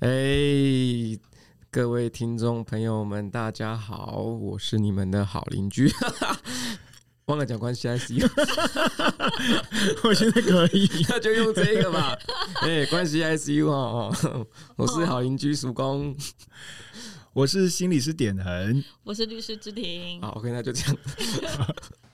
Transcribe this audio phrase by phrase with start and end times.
[0.00, 0.08] 哎，
[1.72, 5.92] 各位听众朋友们，大家好，我是你们的好邻居，
[7.26, 8.24] 忘了讲关系 ICU，
[10.04, 12.16] 我觉得可以， 那就用这个吧。
[12.62, 16.14] 哎，关系 ICU 哦，我是好邻居曙光，
[17.32, 20.20] 我是心理师点恒，我是律师之庭。
[20.22, 20.96] 好，OK，那就这样。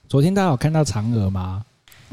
[0.09, 1.63] 昨天大家有看到嫦娥吗？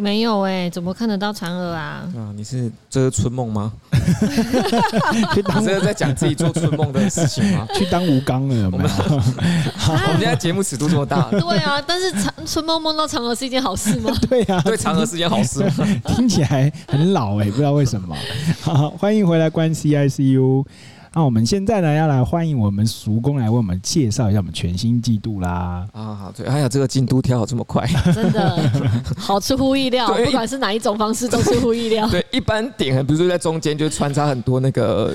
[0.03, 2.03] 没有哎、欸，怎么看得到嫦娥啊？
[2.17, 3.73] 啊，你是这是春梦吗？
[5.33, 7.65] 去当这个在讲自己做春梦的事情吗？
[7.79, 8.85] 去当吴刚了有没有？
[9.15, 11.31] 我们现在节目尺度这么大。
[11.31, 14.13] 对啊，但是长春梦梦到嫦娥是一件好事吗？
[14.29, 15.87] 对啊，对嫦娥是一件好事吗？
[16.09, 18.17] 听起来很老哎、欸，不知道为什么。
[18.61, 20.65] 好，欢迎回来关系 ICU。
[21.15, 25.87] 那我们现在呢，要来欢迎我们熟工来为我们介绍一下我们全新季度啦。
[25.93, 28.71] 啊，好，对，哎呀，这个进度跳好这么快，真的
[29.17, 30.07] 好出乎意料。
[30.25, 32.09] 不管是哪一种方式，都出乎意料。
[32.09, 35.15] 对，一般点比如说在中间就穿插很多那个。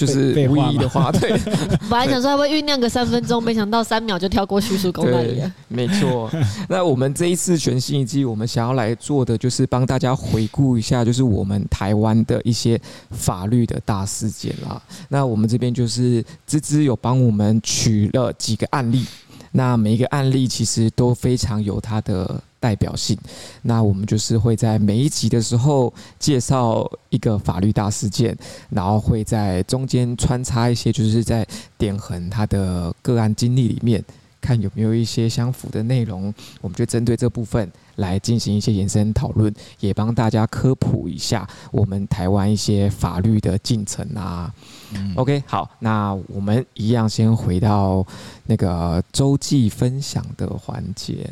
[0.00, 1.30] 就是无意义的话，对。
[1.90, 5.52] 本来想说还会酝酿个三分钟，没想到三秒就跳过叙述公那里了。
[5.68, 6.30] 没错。
[6.70, 14.80] 那我们这一次全新一季，我们想要来做的就是帮大家回顾一下，就是我们台湾的一些法律的大事件啦。
[15.10, 19.04] 那我们这边就是芝芝有帮我们取了几个案例，
[19.52, 22.42] 那每一个案例其实都非常有它的。
[22.60, 23.18] 代表性，
[23.62, 28.36] 那我们就是会在每一集的时候介绍一个法律大事件，
[28.68, 31.44] 然后会在中间穿插一些，就是在
[31.78, 34.04] 点横他的个案经历里面，
[34.40, 44.52] 看有没有一些相符的内容，我们就针对这部分来进行一些延伸讨论，也帮大家科普一下我们台湾一些法律的进程啊。
[44.92, 48.06] 嗯、OK，好，那我们一样先回到
[48.46, 51.30] 那个周记分享的环节。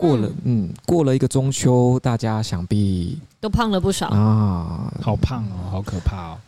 [0.00, 4.08] 过了，嗯，过了一个中秋，大家想必都胖了不少。
[4.08, 6.38] 啊，好胖哦，好可怕哦，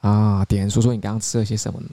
[0.00, 1.86] 啊，点说说你刚刚吃了些什么呢？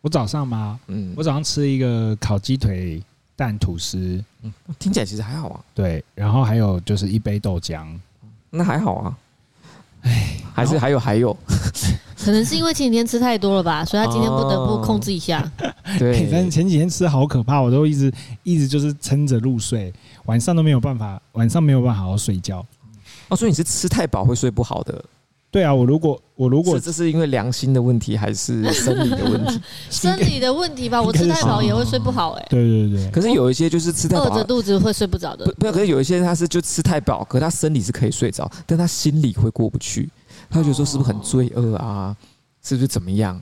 [0.00, 0.78] 我早上吗？
[0.86, 3.02] 嗯，我早上吃一个烤鸡腿
[3.34, 7.86] 蛋吐司，嗯，听起来其实还好啊，对，然后还有就是一杯豆浆，
[8.48, 9.18] 那还好啊，
[10.02, 11.36] 哎，还是还有还有，
[12.28, 15.50] 可能是因为前几天吃太多了吧，所以他今天不得不控制一下，
[15.98, 18.12] 对，但是前几天吃好可怕，我都一直
[18.42, 19.90] 一直就是撑着入睡。
[20.26, 22.62] 晚上都没有办法，晚上没有办法好好睡觉。
[23.30, 25.02] 哦，所以你是吃太饱会睡不好的？
[25.50, 29.60] 对啊，我如果我如果这是因为良心的问题还是 生理的问题？
[29.88, 32.46] 生理的问题吧，我吃太饱也会睡不好哎、欸。
[32.50, 33.10] 对对对。
[33.10, 35.46] 可是有一些就是吃太饱，饿着肚子会睡不着的。
[35.46, 40.10] 不，不，可是有一些他是就吃太饱，可是他生理是可以睡着，但他心里会过不去。
[40.50, 42.16] 他觉得说是不是很罪恶啊？
[42.62, 43.40] 是不是怎么样？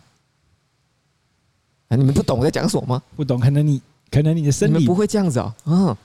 [1.89, 3.03] 啊，你们不懂我在讲什么吗？
[3.15, 3.81] 不懂，可能你
[4.11, 5.89] 可能你的生理不会这样子啊、喔。
[5.91, 5.97] 嗯。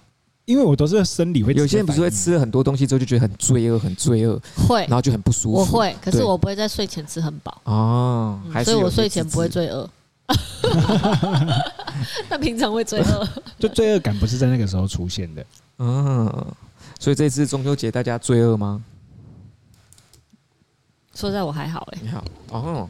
[0.45, 5.59] 因为我都是生理会，有些人不是会吃了很多东西之后就觉得很罪恶，很罪恶，会，然后就很不舒服。
[5.59, 9.87] 我会，可是我不会在睡前吃很饱哦、嗯，所以我睡前不会罪恶。
[12.27, 13.27] 那平常会罪恶，
[13.59, 15.45] 就罪恶感不是在那个时候出现的。
[15.77, 16.25] 嗯，
[16.99, 18.83] 所以这次中秋节大家罪恶吗？
[21.13, 22.89] 说实在我还好哎、欸，你好哦。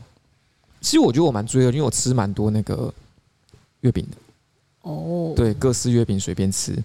[0.80, 2.94] 其实我觉得我蛮追的，因为我吃蛮多那个
[3.82, 4.18] 月饼的。
[4.82, 6.76] 哦，对，各式月饼随便吃。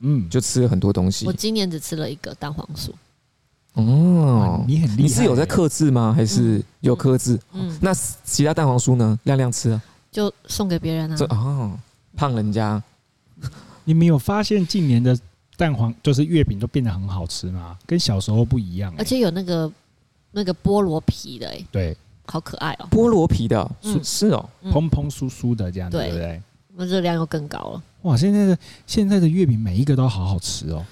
[0.00, 1.26] 嗯，就吃了很多东西。
[1.26, 2.90] 我今年只吃了一个蛋黄酥。
[3.74, 5.02] 哦，你很厉害。
[5.02, 6.12] 你是有在克制吗？
[6.14, 7.38] 还是有克制？
[7.52, 9.18] 嗯，那其他蛋黄酥呢？
[9.24, 9.82] 亮亮吃啊？
[10.10, 11.16] 就送给别人啊。
[11.30, 11.78] 哦，
[12.16, 12.82] 胖人家。
[13.84, 15.18] 你没有发现近年的
[15.56, 17.78] 蛋黄就是月饼都变得很好吃吗？
[17.86, 18.98] 跟小时候不一样、欸。
[18.98, 19.70] 而且有那个
[20.32, 22.96] 那个菠萝皮的、欸，哎，对，好可爱哦、喔。
[22.96, 26.42] 菠萝皮的，嗯、是哦、喔，蓬蓬酥酥的这样子，对不对？
[26.74, 27.82] 那热量又更高了。
[28.02, 30.84] 哇，现在的现在的月饼每一个都好好吃哦！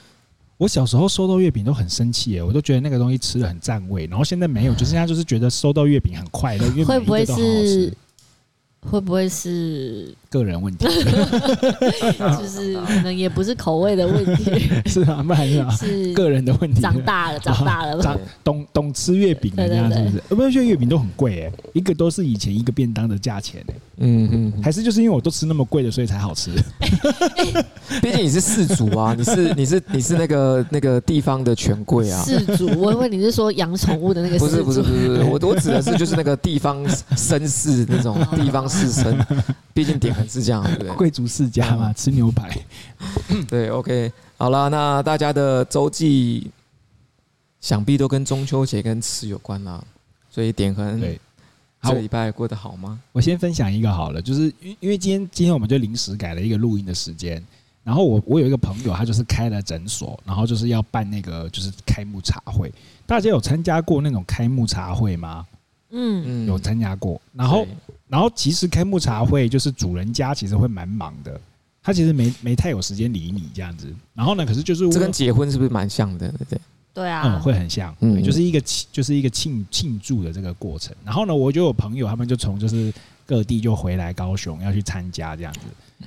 [0.58, 7.00] 我小时候收到月饼都很生气耶，我都觉得那个东西吃的很占位，然后现在没有，就是现在就是觉得收到月饼很快乐，因为每一个都好好吃。
[7.00, 7.96] 会不会是？
[8.88, 10.86] 会不会是个人问题？
[10.88, 14.50] 就是可能也不是口味的问题，
[14.88, 16.80] 是啊，不然是是个人的问题。
[16.80, 20.34] 长大了，长大了，长懂懂吃月饼的这样是不是？
[20.34, 23.74] 不是，觉得月饼都很贵哎，一个都是以前一个便当的价钱哎。
[24.02, 26.50] 嗯嗯，还是就是因为我都吃那么贵的，所以才好吃。
[28.00, 32.22] 毕竟你是饲主啊， 你是你是你是那个那个地方的权贵啊。
[32.24, 34.38] 饲主，我以为你是说养宠物的那个。
[34.38, 36.82] 不是不是不是，我我指的是就是那个地方
[37.16, 38.60] 绅士那种地方。
[38.70, 39.18] 世绅，
[39.74, 40.92] 毕竟点横是这样，对不对？
[40.92, 42.56] 贵族世家嘛，吃牛排。
[43.50, 46.48] 对，OK，好了，那大家的周记
[47.60, 49.82] 想必都跟中秋节跟吃有关啦，
[50.30, 51.02] 所以点横，
[51.82, 53.00] 对，这礼拜过得好吗？
[53.12, 57.42] 我先分享一个好了，就是因因为今天今天我们就临时改了一个录音的时间，
[57.82, 62.72] 然后我我有一个朋友，他就是开了诊所，然后就是要办那个就是开幕茶会，
[63.06, 65.46] 大家有参加过那种开幕茶会吗？
[65.92, 67.20] 嗯，有参加过。
[67.32, 67.66] 然后，
[68.06, 71.40] 然后其实开幕茶会就是主人家其实会蛮忙的，
[71.82, 73.92] 他其实没没太有时间理你这样子。
[74.14, 76.28] 然后呢，可是就是这跟结婚是不是蛮像的？
[76.28, 76.60] 对对？
[76.92, 80.94] 对啊，嗯，会很像，嗯，就是一个庆，就是一个庆庆祝的这个过程。
[81.04, 82.92] 然后呢，我就有朋友，他们就从就是
[83.24, 85.60] 各地就回来高雄要去参加这样子。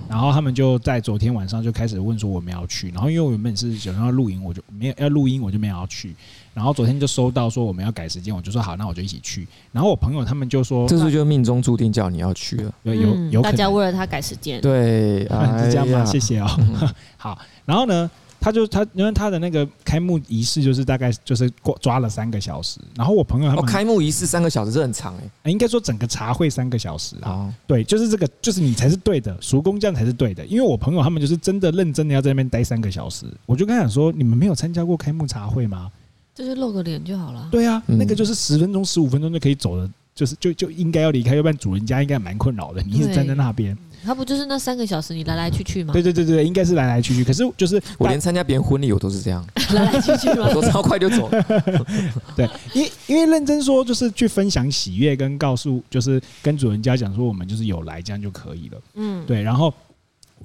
[0.10, 2.90] 然后他们就在昨天晚上就开始问说我们要去。
[2.90, 6.16] 然后因为我原本是想要录音，我就没有要录音，我就没有要去。
[6.54, 9.48] 然后昨天就收到说我们要改时间，我就说好，那我就一起去。
[9.72, 16.04] 然后我朋友他们就说，这是就命中注定叫你要去了，有有有，大家为了他改时间，对，是这样吗？
[16.04, 16.48] 谢谢哦。
[17.16, 18.10] 好，然后呢？
[18.44, 35.90] 他就他，因为他的那个开幕仪式就是大概就是过抓了三个小时，然后我朋友他们、哦、开幕仪式三个小时是很长哎，应该说整个茶会三个小时啊，对，就是这个，就是你才是对的，叔公这样才是对的，因为我朋友他们就是真的认真的要在那边待三个小时，我就跟他讲说，你们没有参加过开幕茶会吗？
[36.36, 37.48] 就是露个脸就好了。
[37.50, 43.78] 对啊，那个就是十分钟、十五分钟就可以走的，就是就就应该要离开，要不然主人家应该蛮困扰的，你一直站在那边。
[44.04, 45.94] 他不就是那三个小时你来来去去吗？
[45.94, 47.24] 对对对对，应该是来来去去。
[47.24, 50.48] 可是就是我连参加别人婚礼我都是这样，来来去去吗？
[50.50, 51.30] 我都超快就走。
[52.36, 58.82] 对，因因为认真说就是去分享喜悦，跟告诉就是跟主人家讲说我们就是有来这样就可以了。
[58.96, 59.42] 嗯，对。
[59.42, 59.74] 然后，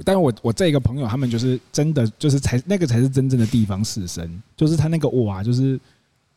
[0.04, 5.78] 但是我我这一个朋友他们就是真的就是才那个才是真正的地方士绅，就是他那个哇就是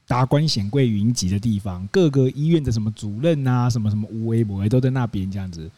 [0.07, 5.69] 达官显贵云集的地方，各个医院的什么主任啊，什么什么无微博都在那边这样子。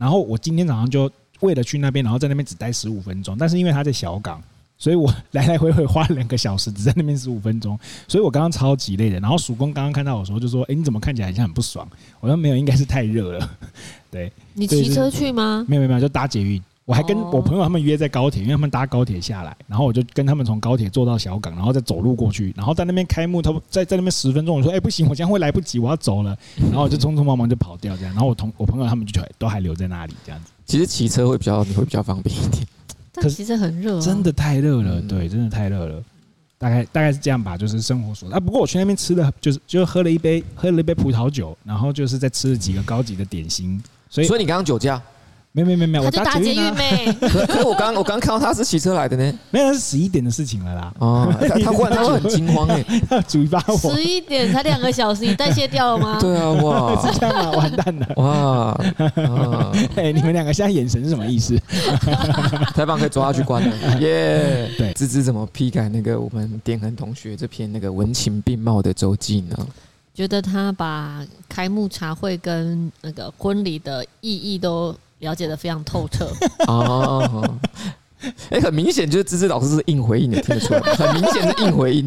[0.00, 3.36] 然后我今天早上就为了去那边，然后在那边只待十五分钟。
[3.38, 4.42] 但是因为他在小港，
[4.78, 7.78] 所以我来来回回花了两个小时，只在那边十五分钟。
[8.08, 9.20] 所以我刚刚超级累的。
[9.20, 11.86] 然后曙光刚刚看到我说，就说：“哎，你怎么看起来好像很不爽？”
[12.20, 13.50] 我说：“没有，应该是太热了。”
[14.10, 15.66] 对，你骑车去吗？
[15.68, 16.60] 没有没有，就搭捷运。
[16.90, 30.50] 我还跟我朋友他们约在高铁，因为他们搭高铁下来，然后我就跟他们从高铁坐到小港，然后再走路过去，然后在那边开幕，他在在那边十分钟，我说哎、欸、不行，我这样会来不及，我要走了，然后我就匆匆忙忙就跑掉这样，然后我同我朋友他们就都还留在那里这样子。
[30.66, 32.66] 其实骑车会比较你会比较方便一点，
[33.14, 36.02] 但其实很热、啊，真的太热了，对，真的太热了，
[36.58, 38.40] 大概大概是这样吧，就是生活所啊。
[38.40, 45.00] 不过我去那边吃的就是就喝了一杯喝了一杯葡萄酒，然后就是在吃了几个高级的点心，所以所以你刚刚酒驾。
[45.52, 47.12] 没没没没，我搭捷运没。
[47.20, 50.94] 可是我刚我刚看到他是骑车来的呢，没有，是十一点的事情了啦。
[51.00, 52.84] 哦， 他他忽然他会很惊慌哎，
[53.26, 53.76] 主发我。
[53.76, 56.18] 十一点才两个小时，你代谢掉了吗？
[56.20, 58.80] 对啊，哇， 是这样啊，完蛋了，哇，
[59.96, 61.58] 哎，你们两个现在眼神是什么意思？
[62.72, 64.70] 太棒可以抓他去关了，耶。
[64.78, 69.56] 对，芝芝怎么批改那个我们点恒同学这篇那个文情并茂的周记呢？
[70.14, 74.94] 觉得他把开幕茶会跟那个婚礼的意义都。
[75.20, 76.30] 了解的非常透彻
[76.66, 77.58] 哦，
[78.50, 82.06] 哎、欸，很明显就是芝芝老师是硬回应的，听得出来， 很明显是硬回应。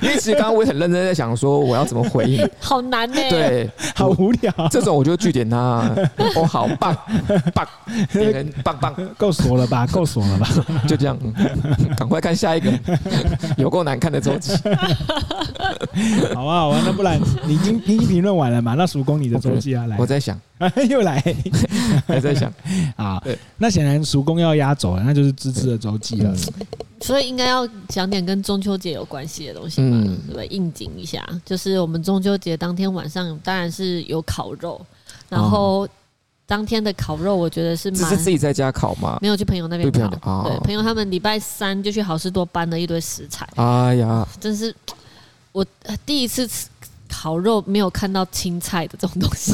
[0.00, 4.52] 因为其实刚刚我也很认真在想说我要怎么回应，好难呢、欸，对，好无聊。
[4.70, 5.88] 这种我就句点他，
[6.34, 6.96] 哦，好棒
[7.54, 7.66] 棒，
[8.64, 10.48] 棒棒，够锁了吧，够锁了吧，
[10.88, 11.16] 就这样，
[11.96, 12.72] 赶快看下一个，
[13.56, 14.52] 有够难看的周记。
[16.34, 18.74] 好啊，好啊，那不然你已经你已经评论完了嘛？
[18.74, 20.40] 那叔公你的周记啊，来，我在想。
[20.88, 21.22] 又来，
[22.06, 22.52] 还在想
[22.96, 23.20] 啊？
[23.24, 26.34] 对，那显然叔公要压轴了，那就是芝芝的周记了。
[27.00, 30.46] 所以应该要讲点跟中秋节有关系的东西嘛，对不对？
[30.46, 34.80] 应景一下，就是我们中秋节当天晚上当然是有烤肉，
[35.28, 35.88] 然后
[36.46, 39.18] 当天的烤肉我觉得是蛮，是自己在家烤吗？
[39.20, 39.90] 没有去朋友那边
[40.20, 43.48] 烤，对，朋友他们礼拜三就去好事多搬了一堆食材。
[43.56, 44.74] 哎呀，真是
[45.50, 45.66] 我
[46.06, 46.68] 第一次吃。
[47.12, 49.52] 烤肉没有看到青菜的这种东西，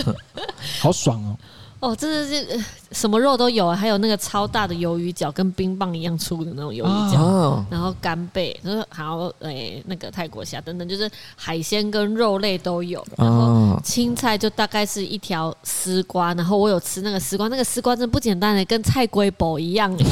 [0.78, 1.36] 好爽哦！
[1.82, 13.04] 哦，真的是什么肉都有啊，还有那个超大的鱿鱼脚，跟冰棒一样粗的那种鱿鱼脚，啊、然后干贝，就是还有诶那个泰国虾等等，就是海鲜跟肉类都有。
[13.16, 20.06] 然后青菜就大概是一条丝瓜，然后我有吃那个丝瓜，那个丝瓜真的不简单诶，跟菜龟宝一样哎，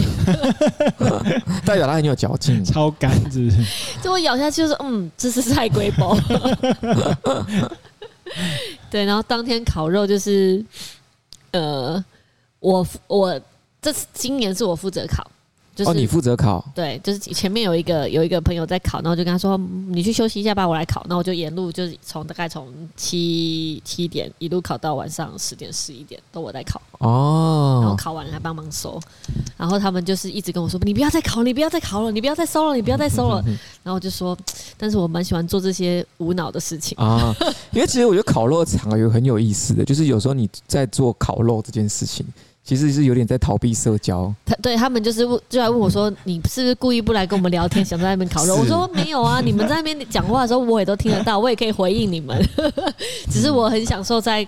[1.65, 3.65] 代表它很有嚼劲，超干是不是？
[4.03, 6.19] 就我咬下去就是嗯，这是菜龟宝。
[8.91, 10.65] 对，然后当天烤肉就是。
[11.52, 12.04] 呃，
[12.61, 13.40] 我我
[13.83, 15.30] 这次今年是我负责考，
[15.75, 19.57] 就是、哦，你负责烤，对，就是前面有一个有一个朋友在烤，然后就跟他说，
[19.89, 21.05] 你去休息一下吧，我来烤。
[21.09, 27.81] 那我就沿路就是从大概从七七点一路烤到晚上十点十一点，都我在烤哦。
[27.81, 29.00] 然后烤完还帮忙收，
[29.57, 33.43] 然后他们就是一直跟我说，你不要再烤，你不要再烤了，你不要再收了，你不要再收了。
[33.83, 34.37] 然后我就说，
[34.77, 37.35] 但是我蛮喜欢做这些无脑的事情啊，
[37.73, 42.27] 因为其实我觉得烤肉场有很有意思的，就是有时候你在做烤肉这件事情。
[42.71, 44.33] 其实是有点在逃避社交。
[44.47, 52.41] 他对他们就是问，就来问我说：“你是不是故意不来跟我们聊天，想在那边烤肉？”我说：“没有啊，你们在那边讲话的时候，我也都听得到，我也可以回应你们。
[53.29, 54.47] 只是我很享受在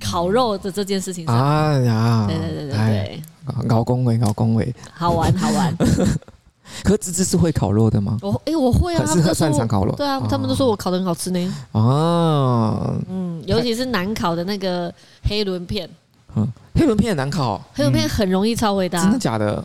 [0.00, 5.76] 烤肉的这件事情上。”哎呀，对对对对对，搞恭维，搞恭维，好玩好玩。
[6.84, 8.16] 可芝芝是会烤肉的吗？
[8.22, 9.92] 我哎、欸，我会啊，他们擅长烤肉。
[9.96, 11.54] 对啊，他们都说我烤的很好吃呢。
[11.72, 15.90] 哦，嗯，尤其是难烤的那个黑轮片。
[16.36, 17.62] 嗯，黑轮片很难考。
[17.74, 19.00] 黑轮片很容易抄回答。
[19.02, 19.64] 真的假的？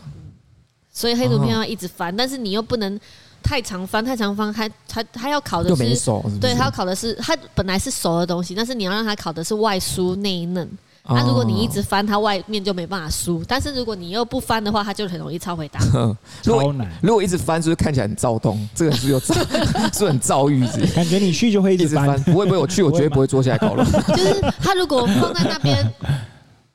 [0.92, 2.98] 所以黑轮片要一直翻，但是你又不能
[3.42, 6.10] 太常翻，太常翻，它它它要考的是，
[6.40, 10.68] 对，他要考的是他本来是熟的东西，但是你要让他考的是外酥内嫩。
[11.02, 13.42] 那、啊、如果你一直翻，它外面就没办法酥。
[13.48, 15.80] 但是如果你又不翻的话，它就很容易超回答。
[16.42, 16.86] 超难。
[17.00, 18.68] 如果一直翻，是不是看起来很躁动？
[18.74, 19.34] 这个是有躁，
[19.94, 20.86] 是很躁郁子。
[20.94, 22.04] 感觉你去就会一直翻。
[22.04, 23.82] 直翻不会不会，我去我绝对不会坐下来烤肉。
[24.14, 25.90] 就是他如果放在那边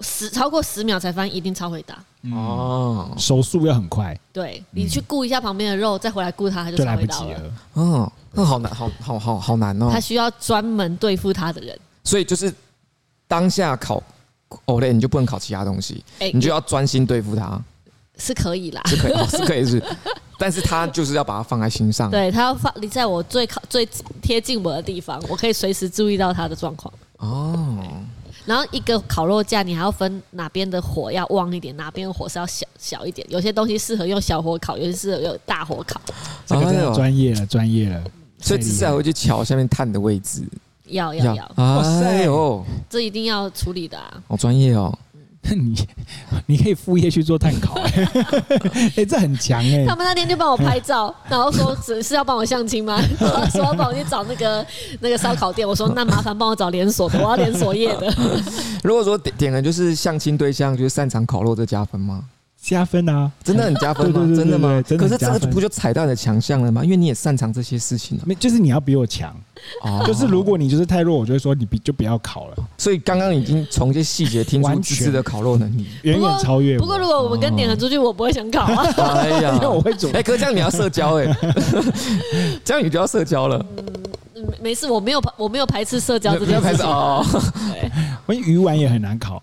[0.02, 1.98] 十超过十秒才翻，一定超回答。
[2.32, 4.18] 哦，手速要很快。
[4.34, 7.54] 对，你去顾一下旁边的肉，再回来顾它，它就超回答了。
[7.75, 9.90] 嗯，那好难，好好好好难哦。
[9.92, 11.80] 他需要专门对付他的人。
[12.04, 12.54] 所以就是
[13.28, 14.02] 当下考。
[14.66, 16.02] 哦嘞，你就不能考其他东西，
[16.34, 17.60] 你就要专心对付他，
[18.18, 19.84] 是可以啦，是可以， 是可以是，
[20.38, 23.86] 但是他就是要把它放在心上，对他要放你在我最靠最
[24.22, 26.94] 贴近我的地方，我可以随时注意到他的状况。
[27.18, 27.80] 哦，
[28.46, 36.00] 然后一个烤肉架，你还要分哪边的火要旺一点，哪边的火是要小小一点，有些东西适合用小火烤，有些适合用大火烤。
[36.46, 38.04] 这个真的专业了，专业了，
[38.40, 40.44] 所以只是还会去瞧下面炭的位置。
[40.88, 41.52] 要要要！
[41.56, 44.22] 哇塞哦，这一定要处理的啊！
[44.28, 44.96] 好专业哦。
[45.56, 45.88] 你
[46.48, 47.80] 你可以副业去做碳烤，
[48.96, 49.86] 哎， 这很强哎。
[49.88, 53.00] 他们那天就帮我拍照，然后说只是要帮我相亲吗？
[53.52, 54.66] 说要帮我去找那个
[55.00, 55.68] 那个烧烤店。
[55.68, 58.12] 我说那麻烦帮我找连锁的，我要连锁业的。
[58.84, 62.24] 如果说点点的就是相亲对象，就是擅长烤肉，这加分吗？
[62.67, 64.36] 加分啊，真的很加分吗？
[64.36, 64.81] 真的吗？
[64.81, 66.84] 真的可是这个不就踩到你的强项了吗？
[66.84, 68.24] 因为你也擅长这些事情了。
[68.25, 69.36] 没，就是你要比我强。
[69.84, 72.55] 哦，就是如果你就是太弱，我就会说你比就不要考了。
[72.75, 76.77] 所以刚刚已经从这些细节听出芝芝的烤肉能力远远超越。
[76.79, 78.84] 不过如果我们跟点了出去，我不会想考啊。
[78.98, 80.10] 哎呀， 因为我会煮。
[80.12, 81.38] 哎，可是这样你要社交哎，
[82.65, 83.63] 这样你就要社交了。
[84.36, 86.86] 嗯，没事，我没有排，我没有排斥社交这件事情。
[86.86, 87.24] 哦，
[87.72, 87.91] 对，
[88.25, 89.41] 我鱼丸也很难烤。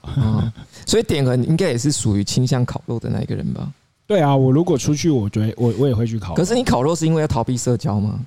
[0.92, 3.72] 所以点恒应该也是属于倾向烤肉的那一个人吧？
[4.06, 6.34] 对啊，我如果出去，我觉得我我也会去烤。
[6.34, 8.20] 可是你烤肉是因为要逃避社交吗？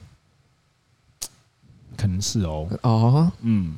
[1.96, 2.68] 可能是哦。
[2.82, 3.78] 哦，嗯，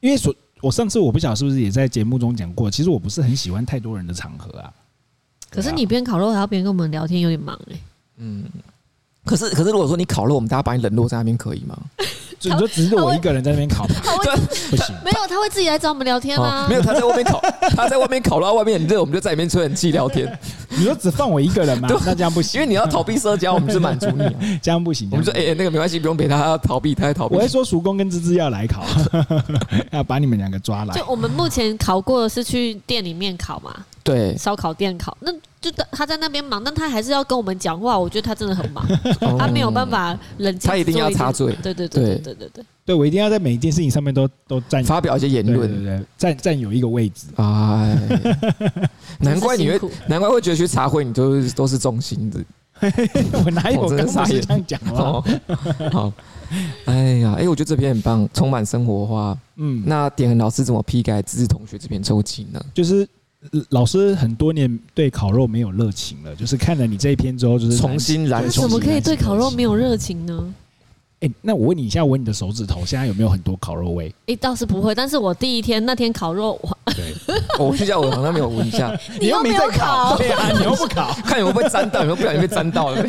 [0.00, 4.72] 因为所我上次我不晓得是不是也在节目中讲过，其实我不是很喜欢太多人的场合啊。
[5.50, 7.76] 可是你边烤肉还要边跟我们聊天，有点忙哎。
[8.16, 8.46] 嗯。
[9.26, 11.78] 可是可是，如果说你烤肉，我们大家把你冷落在那边，可以吗？
[12.44, 13.94] 就你说只是我一个人在那边烤吗？
[14.22, 14.34] 对，
[14.70, 14.94] 不行。
[15.04, 16.66] 没有，他会自己来找我们聊天吗？
[16.68, 17.40] 没有，他在外面烤，
[17.76, 20.26] 他在外面烤到外面很热，我们就在里面吹冷气聊天。
[20.76, 21.88] 你说只放我一个人吗？
[22.04, 24.24] 那这样不行，因为你要逃避社交，我们是满足你。
[24.62, 25.08] 这样不行。
[25.10, 27.36] 我们说，哎，那个没关系，不用陪他，他要逃避，他要逃避。
[27.36, 28.84] 我会说，叔公跟芝芝要来考，
[29.92, 30.94] 要把你们两个抓来。
[30.94, 33.74] 就我们目前考过的是去店里面考嘛？
[34.02, 35.32] 对，烧烤店考那。
[35.64, 37.98] 就他在那边忙，但他还是要跟我们讲话。
[37.98, 38.86] 我觉得他真的很忙，
[39.38, 40.68] 他没有办法冷静。
[40.68, 41.56] 他一定要插嘴。
[41.62, 47.28] 对对对对对对对，对我一定要在每一件事情上面都都占发表一些言论，对对对，占占有一个位置。
[47.36, 47.98] 哎，
[49.20, 52.44] 难怪你会，难怪会觉得去茶会你都是都是中心的。
[53.44, 55.24] 我哪有跟傻爷这样讲哦？
[55.92, 56.12] 好，
[56.86, 59.38] 哎呀，哎，我觉得这篇很棒，充满生活化。
[59.56, 62.60] 嗯，那点恒老师怎么批改芝芝同学这篇周记呢？
[62.74, 63.08] 就是。
[63.68, 68.48] 老师很多年对烤肉没有热情了，就是看了你这一篇之后，就是重新燃。
[68.48, 70.54] 怎么可以对烤肉没有热情呢？
[71.24, 74.14] 哎，那我问你一下，闻你的手指头，现在有没有很多烤肉味？
[74.26, 76.60] 哎，倒是不会，但是我第一天那天烤肉，
[76.94, 77.14] 对，
[77.58, 83.02] 我去叫我好像没有闻一下， 你又没在烤，对啊，你又不烤， 看有没有被沾到，有没有不小心被沾到了。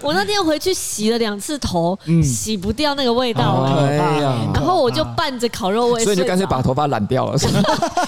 [0.00, 7.38] 我那天回去洗了两次头，洗不掉那个味道，哎呀，然后我就伴着烤肉味，所以就干脆把头发染掉了。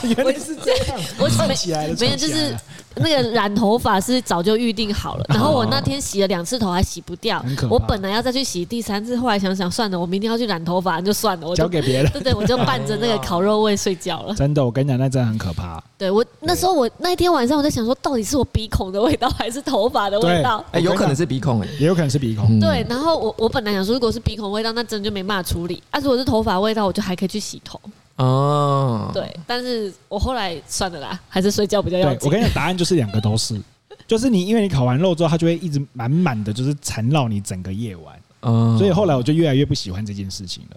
[0.02, 2.56] 原来是这样，我没起来了，没有就是。
[2.96, 12.10] 那个染头发是早就预定好了，然后我那天洗了两次头还洗不掉，我本来要再去洗第三次，后来想想算了，我明天要去染头发就算了，我 交给别人。
[12.12, 14.34] 对对，我就伴着那个烤肉味睡觉了。
[14.34, 15.82] 真的，我跟你讲，那真的很可怕。
[15.98, 20.64] 对我那时候我那一天晚上我在想说，到底是我鼻孔的味道还是头发的味道？
[20.72, 22.58] 哎，有可能是鼻孔，哎，也有可能是鼻孔。
[22.60, 27.80] 对，然后我我本来想说，如果是鼻孔味道，那真的就没办法处理；啊，如果是头发味道，我就还可以去洗头。
[28.16, 32.26] 哦，对，但是我后来算了啦，还是睡觉比较要紧。
[32.26, 33.60] 我跟你讲，答案就是两个都是，
[34.08, 38.14] 就是你因为你烤完肉之后，它就会一直满满的就是缠绕你整个夜晚。
[38.42, 40.76] 嗯，所以后来我就越来越不喜欢这件事情了。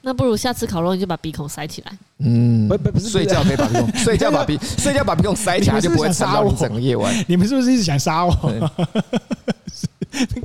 [0.00, 1.92] 那不如下次烤肉你就把鼻孔塞起来。
[2.18, 7.12] 嗯，不不不是睡觉可以把鼻孔 睡觉把鼻睡觉把鼻孔塞起来就不会杀我整个夜晚。
[7.26, 8.32] 你们是不是一直想杀我？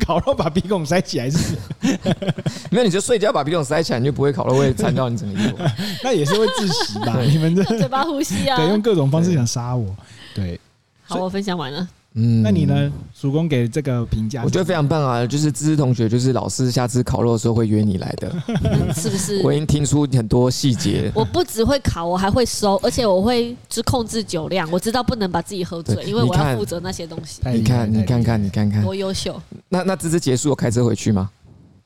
[0.05, 1.55] 烤肉把鼻孔塞起来是？
[2.69, 5.57] 没有，你就睡觉把鼻孔塞起来，你就不会烤肉会缠到你整个衣服。
[6.03, 7.21] 那也是会窒息吧？
[7.21, 8.57] 你们这嘴巴呼吸啊？
[8.57, 9.95] 对，用各种方式想杀我。
[10.33, 10.59] 对，
[11.03, 11.87] 好，我分享完了。
[12.15, 12.91] 嗯，那你呢？
[13.19, 15.25] 主公给这个评价，我觉得非常棒啊！
[15.25, 18.31] 就是芝芝同学，就是老师下次烤肉的时候会约你来的，
[18.93, 19.41] 是不是？
[19.43, 21.11] 我已经听出很多细节。
[21.15, 24.69] 我不只会烤，我还会收，而且我会只控制酒量。
[24.71, 27.41] 我知道不能把自己喝醉，因为我要负责那些东西。
[27.51, 29.41] 你看，你看看，你看看，多优秀！
[29.69, 31.29] 那那芝芝结束，我开车回去吗？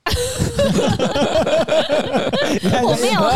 [2.83, 3.29] 我没有喝，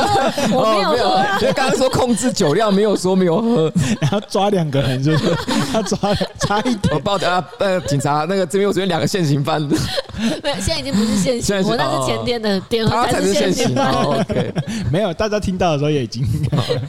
[0.57, 1.37] 我没有喝、啊。
[1.41, 5.35] 因为刚刚说控制酒量，没有说没有喝，然后抓两个人，就是
[5.71, 5.97] 他抓
[6.39, 6.93] 差一点。
[6.93, 9.61] 我报的啊，呃，警察那个这边我这边两个现行犯。
[9.61, 13.91] 没有，现在已经不是现行，我那是前天的电话才是现行犯。
[13.91, 14.53] OK，
[14.91, 16.23] 没有，大家听到的时候也已经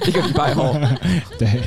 [0.07, 0.75] 一个礼拜后。
[1.39, 1.61] 对，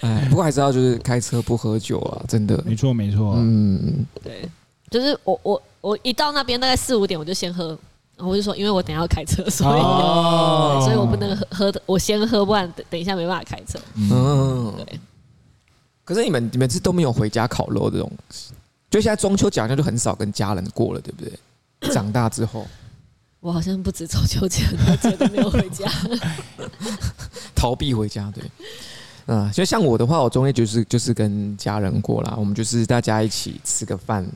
[0.00, 2.62] 哎，不过还是要就是开车不喝酒啊，真的。
[2.64, 3.34] 没错，没错。
[3.36, 4.48] 嗯，对，
[4.90, 5.60] 就是我我。
[5.84, 7.78] 我一到那边大概四五点，我就先喝，
[8.16, 13.78] 然后我就说，因为我等下要开车，所以、哦、所以我不能喝喝的，我先喝，不然等等一下没办法开车。
[13.94, 14.98] 嗯，对。
[16.02, 18.10] 可是你们你们是都没有回家烤肉这种，
[18.88, 21.92] 就现在中秋节好像就很少跟家人过了，对不对？
[21.92, 22.66] 长大之后，
[23.40, 24.62] 我好像不止中秋节，
[25.02, 25.86] 节都没有回家，
[27.54, 28.32] 逃避回家。
[28.34, 28.42] 对，
[29.26, 34.26] 嗯，所以像我的话，我中间就是就是跟家人过啦，我们就是大家一起吃个饭。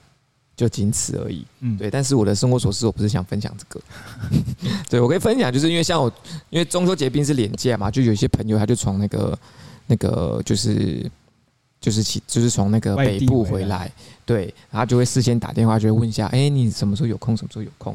[0.58, 1.88] 就仅此而已，嗯，对。
[1.88, 3.80] 但是我的生活琐事，我不是想分享这个。
[4.90, 6.12] 对，我可以分享，就是因为像我，
[6.50, 9.38] 因为中秋节并是连假嘛，就有一些朋友他就从那个
[9.86, 11.08] 那个就是
[11.80, 13.88] 就是起就是从那个北部回来，
[14.26, 17.36] 对，然后就会事先打电话，就会问一下，哎，你什么时候有空？
[17.36, 17.94] 什么时候有空？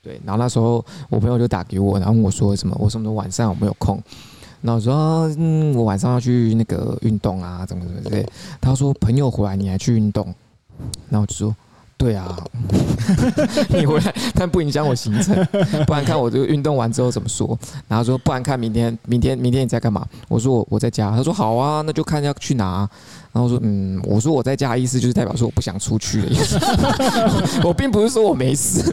[0.00, 4.00] 对，然后那时候我朋友就打给我，然后问我说什么，我什么时候晚上有没有空？
[4.62, 8.24] 然后我说，嗯，我晚上要去那个运动啊，怎么怎么之类。
[8.60, 10.32] 他说朋友回来你还去运动？
[11.10, 11.52] 然后我就说。
[11.98, 12.36] 对啊，
[13.72, 15.34] 你回来，但不影响我行程。
[15.86, 17.58] 不然看我这个运动完之后怎么说？
[17.88, 20.06] 然后说，不然看明天，明天，明天你在干嘛？
[20.28, 21.10] 我说我我在家。
[21.16, 22.86] 他说好啊，那就看要去哪。
[23.32, 26.58] 然后说嗯，我说我在家意思就是代表说我不想出去的意思。
[27.64, 28.84] 我并不是说我没事，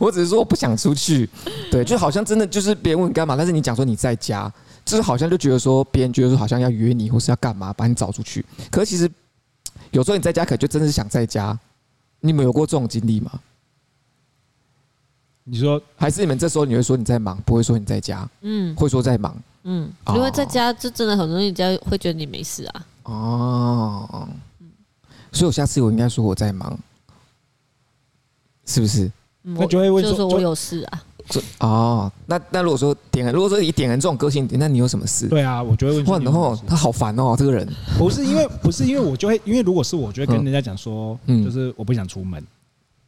[0.00, 1.28] 我只是说我不想出去。
[1.70, 4.50] 对，就好像真的就是别人问你干嘛，但是你讲说你在家，
[4.82, 8.42] 就是好像就觉得说别人觉得说好像要约你或是要干嘛把你找出去。
[8.70, 9.10] 可是其实
[9.90, 11.58] 有时候你在家可就真的是想在家。
[12.24, 13.30] 你们有过这种经历吗？
[15.46, 18.26] 你说还是你们这时候你会说你在忙，不会说你在家？
[18.40, 19.36] 嗯，会说在忙。
[19.64, 22.86] 嗯，因为在家就真的很容易，人家会觉得你没事啊。
[23.02, 24.28] 哦，
[25.32, 26.78] 所以我下次我应该说我在忙，
[28.64, 29.12] 是不是？
[29.42, 31.04] 那就会问说，说我有事啊。
[31.58, 35.26] 哦，那那如果说点，如果说以点人这种个性，那你有什么事？
[35.28, 36.18] 对啊，我就会问说。
[36.20, 37.66] 然后他好烦哦，这个人。
[37.98, 42.40] 不是因为不是因为我就会，因为如果是我，就会跟人家讲说，嗯就是我不想出门，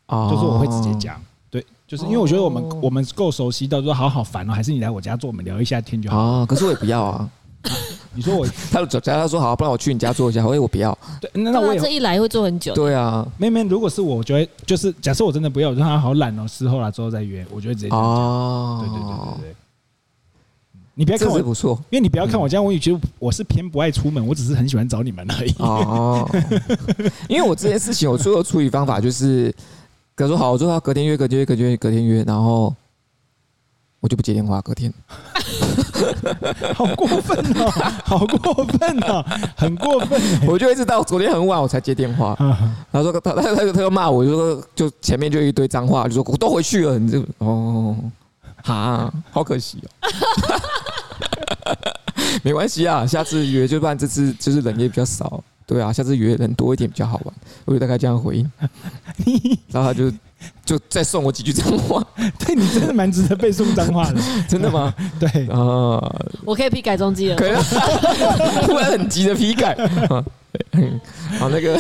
[0.08, 6.18] 就是我会直接讲，对，就是因为我觉得我们我们够熟悉到说好好烦哦，还是你来我家坐，我们聊一下天就好。
[6.18, 7.28] 啊，可是我也不要啊。
[8.16, 10.44] 你说我， 他就假他说好，不然我去你家坐一下。
[10.44, 10.96] 我我不要。
[11.20, 12.74] 对，那我这一来会坐很久。
[12.74, 17.98] 对啊，妹妹，如果是我，我就会就是假设我真的不要，我就他好懒哦，事后了之后再约，我就会直接讲。
[18.00, 19.56] 哦，对对对对对。
[20.98, 25.54] 你不要看我不错，因为你不要看我这样，我也觉得我是偏不爱出门，我只是很喜欢找你们而已。
[25.58, 26.26] 哦，
[27.28, 29.54] 因为我这件事情，我最后处理方法就是，
[30.14, 32.74] 比如说好，我说他隔天约，隔天约，隔天约，隔天约，然后
[34.00, 34.90] 我就不接电话，隔天。
[36.74, 37.70] 好过分哦！
[38.04, 39.24] 好过分哦！
[39.56, 40.20] 很过分。
[40.46, 42.34] 我就一直到昨天很晚我才接电话。
[42.92, 47.96] 他说他他他他又骂我，就说就前面就一堆脏话，就说我都回去了，你这哦，
[48.62, 49.88] 哈，好可惜哦。
[52.42, 55.42] 没关系啊，下次约就不然这次就是人也比较少。
[55.66, 57.34] 对啊，下次约人多一点比较好玩。
[57.64, 58.50] 我就大概这样回应，
[59.70, 60.12] 然后他就。
[60.64, 62.04] 就再送我几句脏话，
[62.38, 64.92] 对你真的蛮值得被送脏话的， 真的吗？
[65.18, 65.28] 对。
[65.48, 66.00] 啊，
[66.44, 67.62] 我可以批改中记了，可以了，
[68.66, 69.76] 突然很急的批改。
[71.38, 71.78] 好，那个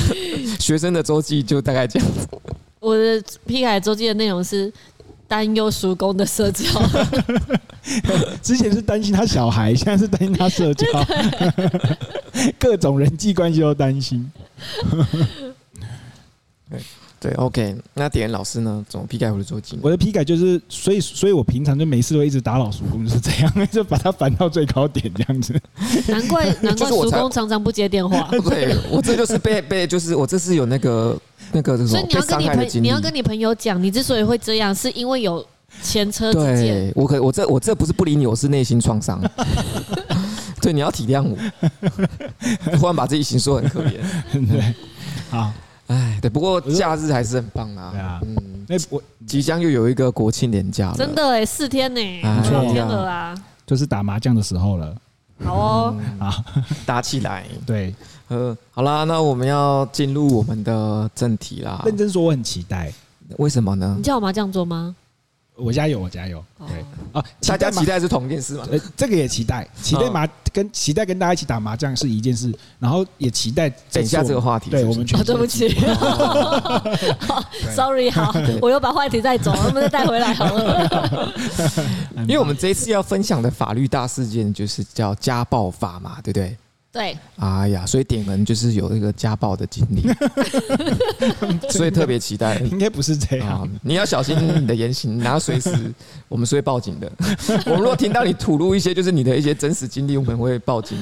[0.60, 2.28] 学生的周记就大概这样子。
[2.78, 4.72] 我的批改周记的内容是
[5.26, 6.64] 担忧叔公的社交，
[8.42, 10.86] 之前是担心他小孩，现在是担心他社交，
[12.58, 14.30] 各种人际关系都担心。
[17.26, 17.34] 对。
[17.34, 18.84] ，OK，那点老师呢？
[18.88, 19.78] 怎么批改我的周记？
[19.82, 25.60] 我的批改就是，所以，所以我平常就没事都一直打老叔公，就是这样， 就把他烦到最高点这样子。
[26.08, 28.28] 难怪， 难怪叔公常常不接电话。
[28.48, 31.18] 对，我这就是被被，就是我这是有那个
[31.52, 31.88] 那个什么。
[31.88, 35.44] 所以你要跟你朋，你要跟你朋友讲，你之所以会这样，是因为有
[35.82, 36.92] 前车之鉴。
[36.94, 39.20] 我可我这我这不是不理你，我是内心创伤。
[40.60, 41.36] 对，你要体谅我。
[42.76, 43.92] 突然把自己形容很可怜。
[44.32, 44.74] 对，
[45.30, 45.52] 好，
[45.86, 47.90] 哎，对，不过假日还是很棒啊。
[47.92, 52.00] 对啊，嗯，那我即将又有一个国庆年假了，真的哎，四天呢，
[52.42, 53.34] 四天了啊，
[53.66, 54.94] 就是打麻将的时候了。
[55.44, 56.44] 好哦，啊，
[56.86, 57.44] 打起来。
[57.66, 57.94] 对，
[58.28, 61.82] 呃，好啦，那我们要进入我们的正题啦。
[61.84, 62.92] 认真说，我很期待。
[63.38, 63.94] 为什么呢？
[63.96, 64.96] 你叫我麻将桌吗？
[65.56, 66.44] 我家有，我家有。
[66.58, 68.66] 对啊，大家期待是同一件事嘛？
[68.70, 74.70] 呃，这个也期待，期待麻跟期待跟大家一起打麻将是一件事，然后也期待等一下这个话题。
[74.70, 75.68] 对我们全，对不起，
[77.74, 81.32] sorry，好，我又把话题带走，我们再带回来好了。
[82.28, 86.56] 因为我们这一次要分享的法律大事件就是叫家暴法嘛，对不对？
[86.96, 87.16] 对。
[87.36, 90.02] 哎呀，所以点人就是有一个家暴的经历，
[91.68, 92.56] 所以特别期待。
[92.60, 95.70] 应该不是这样，你要小心你的言行，然后随时
[96.26, 97.12] 我们是会报警的。
[97.66, 100.96] 我们如果听到你吐露一些就是你的一些真实经历，我们会报警。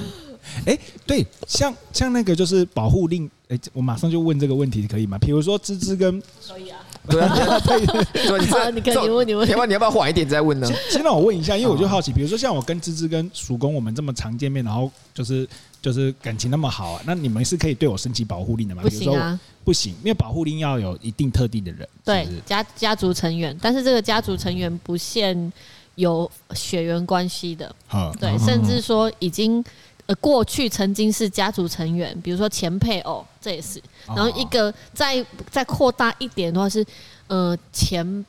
[0.66, 0.76] 哎，
[1.06, 5.16] 对，像像那个就是保护令，哎，我马上就问这个问题可以吗？
[5.18, 6.80] 比如说芝芝跟可以啊。
[7.06, 7.36] 对啊，
[7.68, 10.66] 对，你可以问你问，要不你要不要晚一点再问呢？
[10.88, 15.46] 先让我问一下，因为我就好奇，比如说像我跟芝芝跟叔公，我们这么常见面，然后就是
[15.82, 18.80] 就是感情那么好啊，那你们是可以对我申请保护令的吗？
[18.82, 25.52] 不行啊，不行，因为保护令要有一定特定的人，对，家家族成员，但是这个家族成员不限
[25.96, 27.76] 有血缘关系的，
[28.18, 29.62] 对，甚至说已经。
[30.06, 33.82] 呃，过去曾经是家族成员，比如说前配偶，这也是。
[34.06, 36.84] 然后一个再再扩大一点的话是，
[37.26, 38.24] 呃，前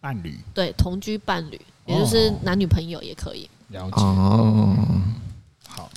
[0.00, 3.50] 伴侣，对，同居伴侣，也就是男女朋友也可以。
[3.70, 3.96] 了解。
[3.96, 4.76] 哦，
[5.66, 5.90] 好，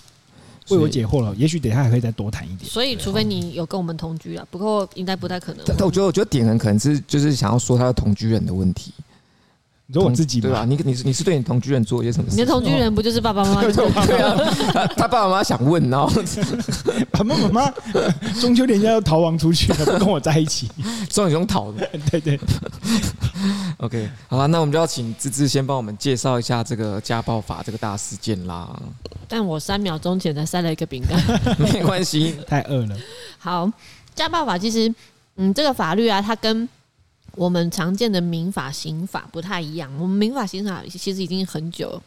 [0.70, 1.36] 为我解惑了。
[1.36, 2.68] 也许等一下还可以再多谈一点。
[2.68, 5.64] 所以，除非你有跟我们同居啊，不过应该不太可能。
[5.68, 8.92] 但我觉得，我觉得点人可能是就是想要说他的同居人的问题。
[9.94, 10.64] 你说我自己对吧？
[10.64, 12.38] 你你是你是对你同居人做一些什么事？
[12.38, 13.62] 你的同居人不就是爸爸妈妈？
[13.62, 14.38] 对啊，
[14.96, 16.08] 他爸爸妈妈想问，然后
[17.12, 17.74] 爸爸妈妈
[18.40, 20.72] 中秋连假要逃亡出去了，不跟我在一起，
[21.12, 21.86] 双羽中逃的。
[22.10, 22.40] 对对。
[23.80, 28.70] OK，好了，那我们就要请芝芝先帮我们介绍一下这个家暴法这个大事件啦。
[29.28, 31.20] 但我三秒钟前才塞了一个饼干，
[31.60, 32.96] 没关系，太饿了。
[33.40, 33.70] 好，
[34.16, 34.94] 家暴法其实，
[35.36, 36.70] 嗯，这个法律啊，它跟
[37.36, 39.92] 我们常见的民法、刑法不太一样。
[40.00, 42.02] 我们民法、刑法其实已经很久了，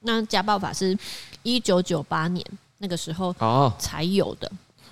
[0.00, 0.96] 那家暴法是
[1.42, 2.44] 一九九八年
[2.78, 4.50] 那个时候哦才有的。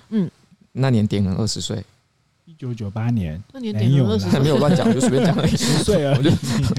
[0.09, 0.29] 嗯，
[0.71, 1.83] 那年点人二十岁，
[2.45, 6.31] 一九九八年那年点人二十岁，没有乱讲，就随便讲 十岁啊， 我就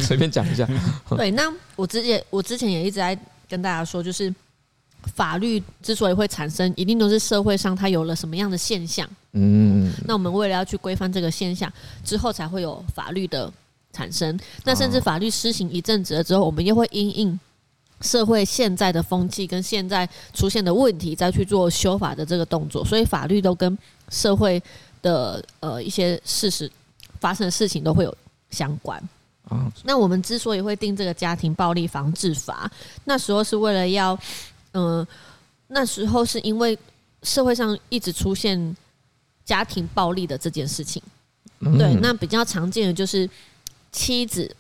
[0.03, 0.69] 随便讲一下。
[1.11, 4.35] 对，那我之前我之前也一直在跟大家说，就是。
[5.15, 9.09] 法律之所以会产生，一定都是社会上它有了什么样的现象。
[9.33, 11.73] 嗯，那我们为了要去规范这个现象，
[12.05, 13.51] 之后才会有法律的
[13.93, 14.39] 产生。
[14.65, 17.39] 那甚至法律施行一阵子了之后，我们又会因应
[18.01, 22.85] 社会现在的风气跟现在出现的问题，再去做修法的这个动作。
[22.85, 24.63] 所以法律都跟社会
[25.03, 26.71] 的呃一些事实
[27.21, 28.17] 发生的事情都会有
[28.51, 29.03] 相关。
[29.85, 32.71] 那我们之所以会定这个家庭暴力防治法，
[33.05, 34.19] 那时候是为了要。
[34.77, 35.09] 嗯、呃，
[35.69, 36.79] 那时候是因为
[37.23, 38.77] 社会上一直出现
[39.45, 41.03] 家庭暴力的这件事情，
[41.61, 43.29] 嗯、对，那比较常见的就是
[43.91, 44.55] 妻子。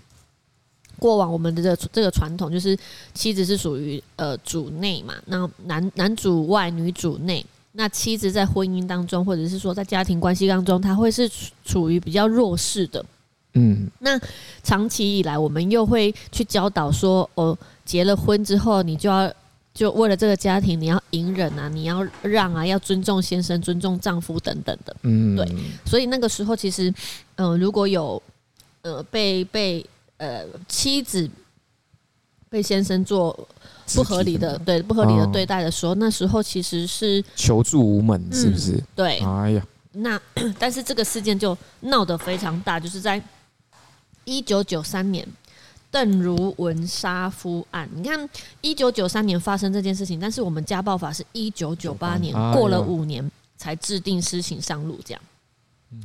[0.98, 2.74] 过往我们的这个这个传统就是
[3.12, 11.31] 妻子是属于呃主内嘛，那男男主外女主内，那妻子在婚姻当中或者是说在家庭关系当中，她会是
[11.66, 13.05] 处于比较弱势的。
[13.52, 14.18] 嗯，那
[14.62, 19.31] 长期以来我们又会去教导说，哦，结了婚之后你就要。
[19.77, 24.97] 就为了这个家庭，你要隐忍啊，你要让啊，要尊重先生、尊重丈夫等等的。
[25.03, 25.47] 嗯，对。
[25.85, 26.89] 所以那个时候，其实，
[27.35, 28.21] 嗯、呃，如果有
[28.81, 29.85] 呃被被
[30.17, 31.29] 呃妻子
[32.49, 33.39] 被先生做
[33.95, 38.73] 不合理的对不合理的对待的时候，那时候其实是求助无门，是不是？
[38.73, 39.19] 嗯、对。
[39.19, 40.19] 哎呀，那
[40.59, 43.23] 但是这个事件就闹得非常大，就是在
[44.25, 45.29] 一九九三年。
[45.96, 48.28] 邓如文杀夫案，你看，
[48.61, 55.22] 一九九三年发生这件事情，但是我们家暴法是一九九八年过了五年才制定施行上路，这样。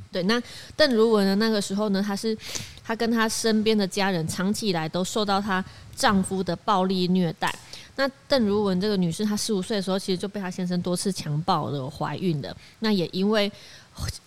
[0.10, 0.42] 对，那
[0.78, 1.36] 邓如文的？
[1.36, 2.38] 那个时候呢，她是
[2.82, 5.62] 她跟她身边的家人长期以来都受到她
[5.94, 7.54] 丈夫的暴力虐待。
[7.98, 12.56] 那邓如文这个女士，她十五岁的时候，其实就被她先生多次强暴了，怀孕的。
[12.80, 13.52] 那也因为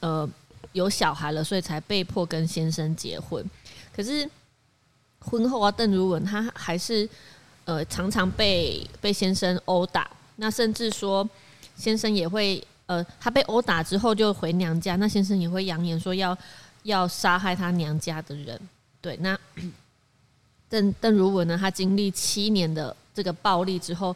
[0.00, 0.28] 呃
[0.72, 3.42] 有小孩了，所以才被迫跟先生结婚。
[3.96, 4.28] 可是。
[5.24, 7.08] 婚后啊，邓如文她还是
[7.64, 11.28] 呃常常被被先生殴打，那甚至说
[11.76, 16.36] 先生也会呃，她被殴打之后就回娘家，那先生也会扬言说要
[16.82, 18.60] 要杀害她娘家的人。
[19.00, 19.38] 对，那
[20.68, 24.14] 邓邓如雯呢，她经历七年的这个暴力之后，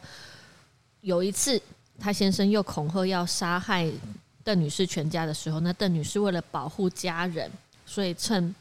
[1.01, 1.61] 有一次
[1.99, 3.89] 她先生又恐吓要杀害
[4.43, 7.51] 邓女士全家的时候，那邓女士为了保护家人，
[7.85, 8.53] 所以趁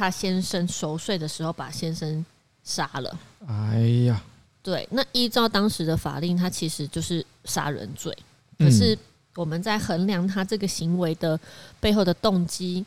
[0.00, 2.24] 她先生熟睡的时候把先生
[2.64, 3.18] 杀了。
[3.46, 4.22] 哎呀，
[4.62, 8.16] 对，那依照当时的法令，他其实就是杀人罪。
[8.58, 8.98] 可是
[9.34, 11.38] 我们在衡量他这个行为的
[11.80, 12.82] 背后的动机，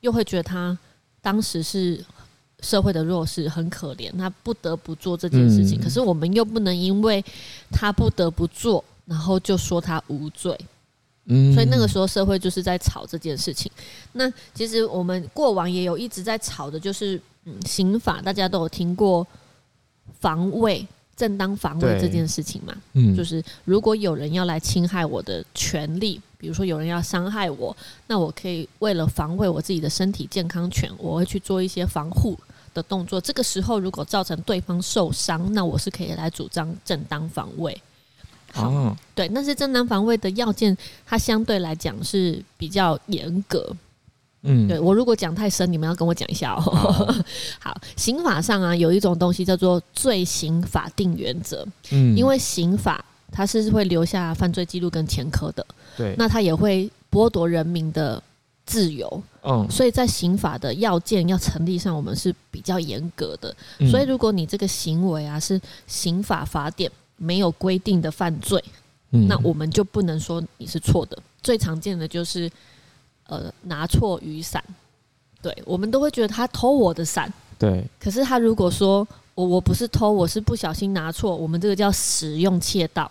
[0.00, 0.78] 又会觉得他
[1.20, 2.02] 当时是
[2.60, 5.78] 社会的弱势，很可怜，他不得不做这件事情。
[5.78, 7.22] 可是我们又不能因为
[7.70, 10.58] 他不得不做，然后就说他无罪。
[11.26, 13.70] 嗯，所以那个时候社会就是在吵这件事情。
[14.12, 19.26] 那其实我们过往也有一直在吵的，就是嗯，刑法大家都有听过
[20.18, 20.86] 防卫。
[21.16, 32.34] 正当防卫这件事情嘛，嗯，就是如果有人要来侵害我的权利，比如说有人要伤害我，那我可以为了防卫我自己的身体健康权，我会去做一些防护
[32.72, 33.20] 的动作。
[33.20, 37.78] 这个时候如果造成对方受伤，那我是可以来主张正当防卫。
[38.52, 43.74] 好，对，但是正当防卫的要件，它相对来讲是比较严格。
[44.42, 46.60] 嗯，对，我如果讲太深，你们要跟我讲一下哦。
[46.60, 47.14] 好，
[47.60, 51.66] 好，刑法上啊有一种东西叫做罪行法定原则。
[51.90, 55.66] 嗯，因为刑法它是会留下犯罪记录跟前科的。
[55.96, 58.22] 对，那它也会剥夺人民的
[58.64, 59.22] 自由。
[59.42, 63.54] 嗯，所以在刑法的要件要成立上，我们是比较严格的。
[63.90, 68.62] 所以如果你这个行为啊是刑法法典没有规定的犯罪，
[69.10, 71.16] 那我们就不能说你是错的。
[71.42, 72.50] 最常见的就是。
[73.30, 74.60] 呃，拿错雨伞，
[75.40, 77.84] 对，我们都会觉得他偷我的伞，对。
[77.96, 79.06] 可是他如果说
[79.36, 83.08] 我我不是偷，我是不小心拿错，我们这个叫使用窃盗，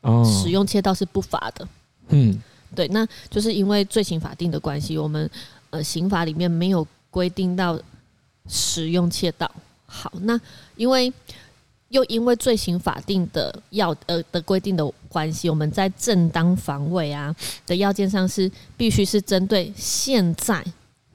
[0.00, 1.68] 哦，使用窃盗是不罚的，
[2.08, 2.36] 嗯，
[2.74, 2.88] 对。
[2.88, 5.30] 那就是因为罪行法定的关系，我们
[5.70, 7.78] 呃刑法里面没有规定到
[8.48, 9.48] 使用窃盗。
[9.86, 10.36] 好，那
[10.74, 11.12] 因为。
[11.92, 20.62] 又因为罪行法定的要呃的规定的关系，我们在正当防卫啊的要件上是必须是针对现在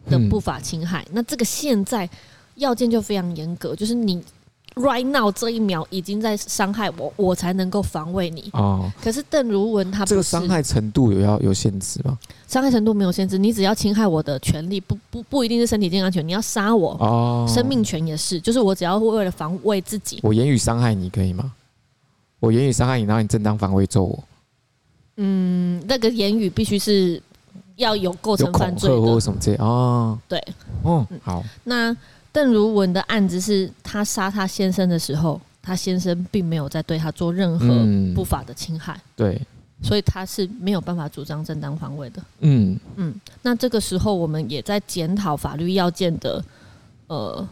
[0.09, 1.03] 的不法侵害。
[1.09, 2.09] 嗯、那这个现在
[2.55, 4.23] 要件就非常严格，就是你。
[4.77, 8.49] Right now，这一秒已经在伤害我，我才能够防卫你。
[8.53, 8.91] 哦。
[9.01, 12.17] 可是邓如雯她这个伤害程度有要有限制吗？
[12.47, 20.19] 伤害程度没有限制，你只要侵害我的权利，不不不一定是身体健康权，你要杀我，哦，生命权也是，就是我只要为了防卫自己。
[20.21, 21.51] 我言语伤害你可以吗？
[22.39, 24.23] 我言语伤害你，然后你正当防卫揍我。
[25.15, 27.19] 嗯，那个言语必须是
[27.77, 30.17] 要有构成犯罪的，或什么之类哦。
[30.27, 30.41] 对，
[30.83, 31.97] 哦，好，那。
[32.37, 37.67] 邓如文的案子是她杀她先生的时候，她先生并没有在对她做任何
[38.13, 39.41] 不法的侵害，嗯、对，
[39.81, 42.21] 所以她是没有办法主张正当防卫的。
[42.41, 46.45] 嗯嗯，那这个时候我们也在检讨法律要件的，
[47.07, 47.49] 呃，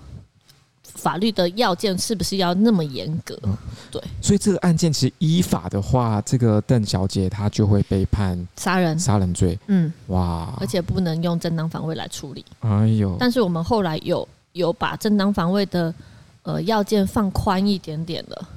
[0.83, 3.35] 法律的要件是不是要那么严格？
[3.41, 3.57] 嗯、
[3.89, 9.57] 对，所以这个案件其实依法的话，这个邓小姐她就会被判杀人杀人罪。
[9.65, 12.45] 嗯，哇，而且不能用正当防卫来处理。
[12.59, 14.27] 哎呦，但是我们后来有。
[14.55, 15.93] 有把正当防卫的
[16.43, 18.47] 呃要件放宽一点点了，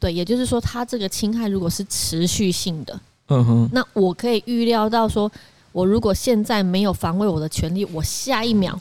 [0.00, 5.30] 对，也就是说，他这个侵害如果是持续性的，嗯哼，那我可以预料到说，
[5.70, 8.76] 我如果现在没有防卫我的权利，我下一秒，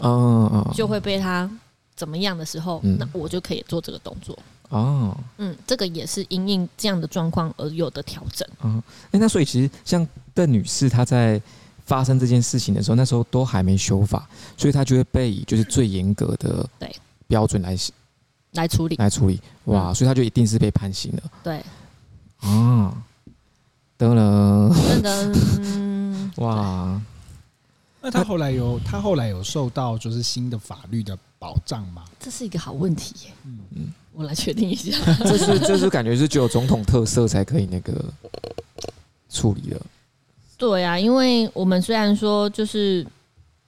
[0.73, 1.47] 就会被他
[1.95, 4.35] 怎么样的时候，那我就可以做这个动作。
[4.69, 8.47] 哦，嗯，这个也是因应这样的状况而有的调整。
[8.63, 11.39] 嗯，哎，那所以其实像邓女士她在。
[11.85, 16.93] 发生这件事情的时候，那时候都还没修法，所以他就会被以就是最严格的对
[17.27, 17.77] 标准来
[18.53, 21.23] 来处理来处理哇，所以他就一定是被判刑了。
[21.43, 21.63] 对，
[22.39, 23.03] 啊，
[23.97, 27.01] 得了，真的 哇！
[28.01, 32.05] 那他后来有他后来有受到就是新的法律的保障吗？
[32.19, 33.33] 这是一个好问题耶。
[33.45, 34.95] 嗯嗯，我来确定一下。
[35.23, 38.03] 这是这是感觉是只有总统特色才可以那个
[39.29, 39.81] 处理的。
[40.57, 43.05] 对啊，因为我们虽然说就是，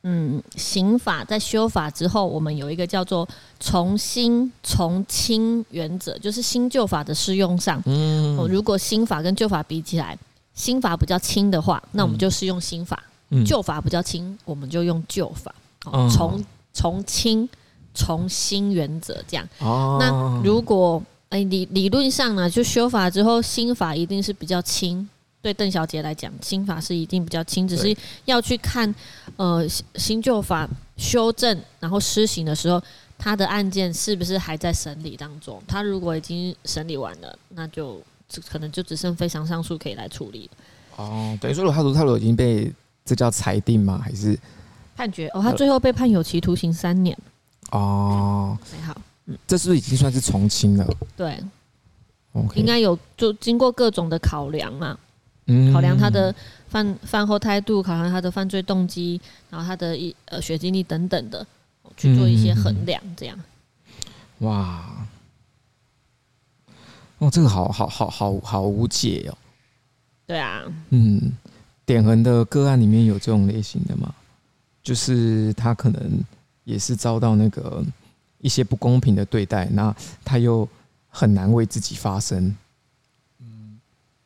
[0.03, 3.27] 嗯，刑法在修法之后，我们有一个叫做
[3.59, 10.17] 从新从轻原则，就是新旧法的适用上，嗯，如果新法跟旧法比起来，
[10.53, 12.97] 新法比较轻的话，那我们就适用新法；
[13.31, 15.53] 嗯、旧法比较轻，我们就用旧法。
[16.09, 17.47] 从从轻
[17.93, 19.47] 从新原则这样。
[19.59, 25.07] 哦，那如果哎理理论上呢，就修法之后，新法一定是比较轻。
[25.47, 28.93] 对邓小姐来讲，新法是一定比较轻，只是要去看，
[29.37, 32.83] 呃，新旧法修正然后施行的时候，
[33.17, 35.63] 他的案件是不是还在审理当中？
[35.65, 38.01] 他如果已经审理完了，那就
[38.49, 40.49] 可能就只剩非常上诉可以来处理。
[40.97, 42.69] 哦，等于说他说他如果已经被
[43.05, 44.01] 这叫裁定吗？
[44.03, 44.37] 还是
[44.97, 45.29] 判决？
[45.29, 47.17] 哦，他最后被判有期徒刑三年。
[47.71, 49.01] 哦，还好。
[49.27, 50.85] 嗯，这是不是已经算是从轻了？
[51.15, 51.41] 对.
[52.53, 54.95] 应该有就经过各种的考量嘛，
[55.47, 56.33] 嗯，考量他的
[56.69, 61.45] 犯犯后态度，考量他的犯罪动机，然后他的一呃学经历等等的，
[61.95, 63.39] 去做一些衡量，这样。
[64.39, 65.07] 哇，
[67.17, 69.37] 哦，这个好好好好好无解哦。
[70.25, 71.31] 对啊，嗯，
[71.85, 74.13] 典衡的个案里面有这种类型的吗？
[74.83, 76.19] 就是他可能
[76.65, 77.83] 也是遭到那个
[78.39, 80.67] 一些不公平的对待，那他又
[81.09, 82.55] 很难为自己发声。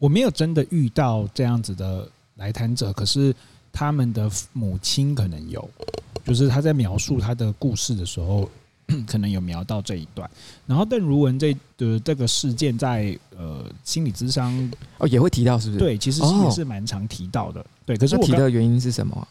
[0.01, 3.33] 嗯，我没有真的遇到这样子的来谈者，可是
[3.71, 5.69] 他们的母亲可能有，
[6.25, 8.49] 就是他在描述他的故事的时候。
[9.07, 10.29] 可能有描到这一段，
[10.65, 14.51] 然后邓如文这的这个事件在呃心理咨商
[14.97, 15.79] 哦也会提到，是不是？
[15.79, 17.65] 对，其实也是蛮常提到的。
[17.85, 19.25] 对，可是我提的原因是什么？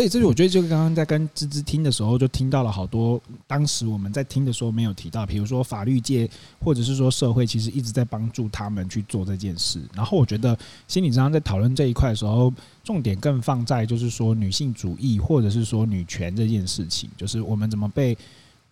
[0.00, 6.26] 所以，这是我觉得就刚刚在跟芝芝听的时候，就听到了好多当时我们在听的时候没有提到，比如说法律界
[6.58, 9.78] 或者是说社会，其实一直在帮助他们去做这件事。
[9.92, 10.58] 然后我觉得
[10.88, 12.50] 心理咨商在讨论这一块的时候，
[12.82, 18.16] 重点更放在就是说女性主义或者是说女权这件事情，就是我们怎么被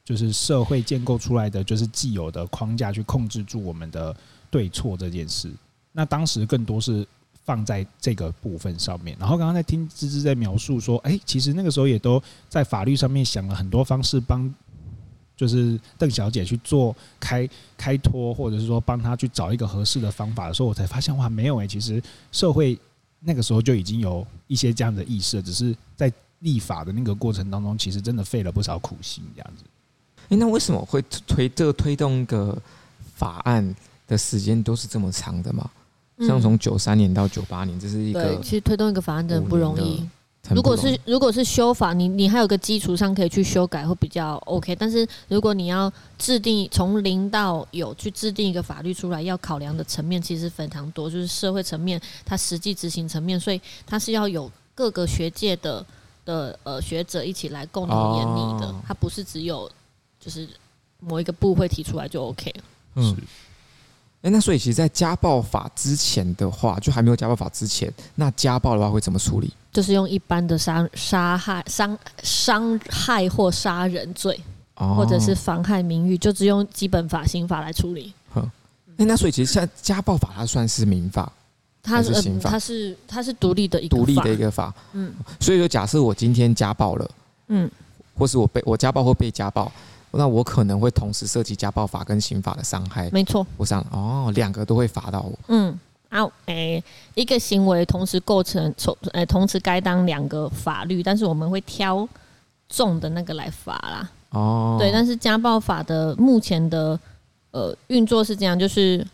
[0.07, 4.17] 就是社会建构出来的就是既有的框架去控制住我们的
[4.51, 5.53] 对错这件事。
[5.93, 7.07] 那当时更多是。
[7.49, 14.55] 放在这个部分上面，然后刚刚在听芝芝在描述说，哎，其实那个时候也都在法律上面想了很多方式帮，
[15.35, 22.79] 就是邓小姐去做开开脱，或者是说帮她去找一个合适的方法的时候，我才发现哇，没有哎，其实社会
[23.21, 29.65] 那个时候就已经有一些这样的意识，只是在立法的那个过程当中，其实真的费了不少苦心这样子。
[30.29, 32.61] 哎，那为什么会推这个推动个
[33.15, 33.75] 法案
[34.07, 35.71] 的时间都是这么长的吗？
[36.21, 40.07] 像从九三年到九八年，这是一个对，其实推动一个法案真的不容易。
[40.51, 44.75] 如果是如果是修法，你你还有个基础上可以去修改，会比较 OK。
[44.77, 55.85] 但是如果你要制定从零到有去制定一个法律出来，要考量的层面其实非常多，就是社会层面、它实际执行层面，所以它是要有各个学界的
[56.25, 59.71] 的呃学者一起来共同研拟的，它不是只有
[60.19, 60.49] 就是
[61.01, 62.55] 某一个部会提出来就 OK。
[62.95, 63.15] 嗯。
[64.23, 69.53] 哎，那所以其实，在家暴法之前的话，就还没有家暴法之前，那家暴的话会怎么处理？
[69.73, 74.39] 就是用一般的杀杀害、伤伤害或杀人罪，
[74.75, 78.13] 哦，或者是妨害名誉，就只用基本法刑法来处理。
[78.35, 78.43] 哼，
[78.97, 81.33] 哎，那所以其实像家暴法，它算是民法，
[81.81, 84.75] 它是刑法，它是它是独立的一个独立的一个法。
[84.95, 87.11] 嗯，所以说，假设我今天家暴了，
[87.49, 87.71] 嗯，
[88.17, 89.71] 或是我被我家暴或被家暴。
[90.19, 93.47] 那我可能会同时涉及家暴法跟刑法的伤害，没错。
[93.57, 95.39] 我想哦，两个都会罚到我。
[95.47, 95.79] 嗯，
[96.09, 96.83] 啊，诶，
[97.15, 102.07] 一个行为同时构成从，诶，同时该当两个法律，但是我们会挑
[102.69, 104.11] 重的那个来罚啦。
[104.31, 106.99] 哦，对，但是家暴法的目前的
[107.53, 109.07] 呃运作是这样，就是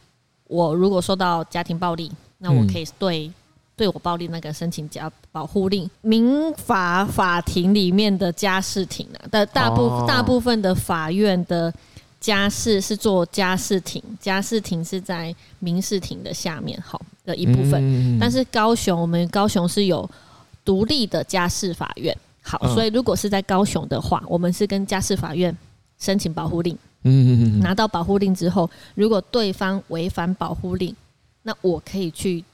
[0.49, 3.31] 我如果受到家庭暴力，那我可以对。
[3.77, 10.07] 对我暴力那个申请家保护令，民法法庭里面的家事庭啊，的大部、oh.
[10.07, 11.73] 大部分的法院的
[12.21, 17.83] 家事是做家事庭，家事庭是在民事庭的下面，好的一部分。
[17.83, 18.19] Mm.
[18.21, 20.09] 但是高雄，我们高雄是有
[20.65, 22.73] 独立的家事法院，好，oh.
[22.73, 25.55] 所以如果是在高雄的话，我们是跟家事法院
[25.99, 30.95] 申请保护令，嗯，拿到保护令之后，如果对方违反保护令，
[31.43, 32.45] 那我可以去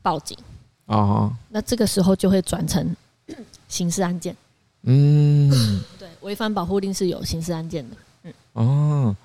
[0.00, 0.36] 报警。
[0.86, 2.94] 哦，那这个时候就会转成
[3.68, 4.36] 刑事案件。
[4.82, 5.50] 嗯，
[5.98, 7.96] 对，违反保护令是有刑事案件的。
[8.24, 9.16] 嗯，哦，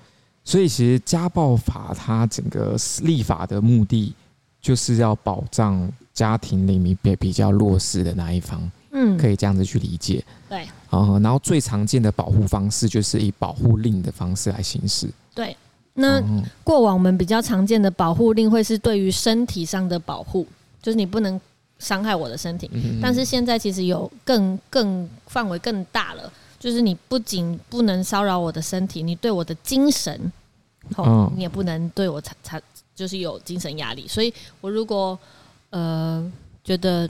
[0.42, 4.14] 所以其实家暴法它整个立法的目的
[4.60, 8.70] 就是要保障家庭里面比比较弱势的那一方。
[8.92, 10.24] 嗯，可以这样子去理解。
[10.48, 15.08] 对，然后最常见的保护方式就是以保护令的方式来行事。
[15.34, 15.54] 对，
[15.92, 16.20] 那
[16.64, 20.46] 过往我们比较常见的保护令会是对于身体上的保护，
[20.80, 21.38] 就是你不能。
[21.80, 22.70] 伤害我的身体，
[23.02, 30.30] 但是现在其实有更更范围更大了，就是你不仅不能骚扰我的身体，你对我的精神，
[30.96, 32.62] 哦，你也不能对我产产
[32.94, 34.06] 就是有精神压力。
[34.06, 35.18] 所以我如果
[35.70, 36.30] 呃
[36.62, 37.08] 觉得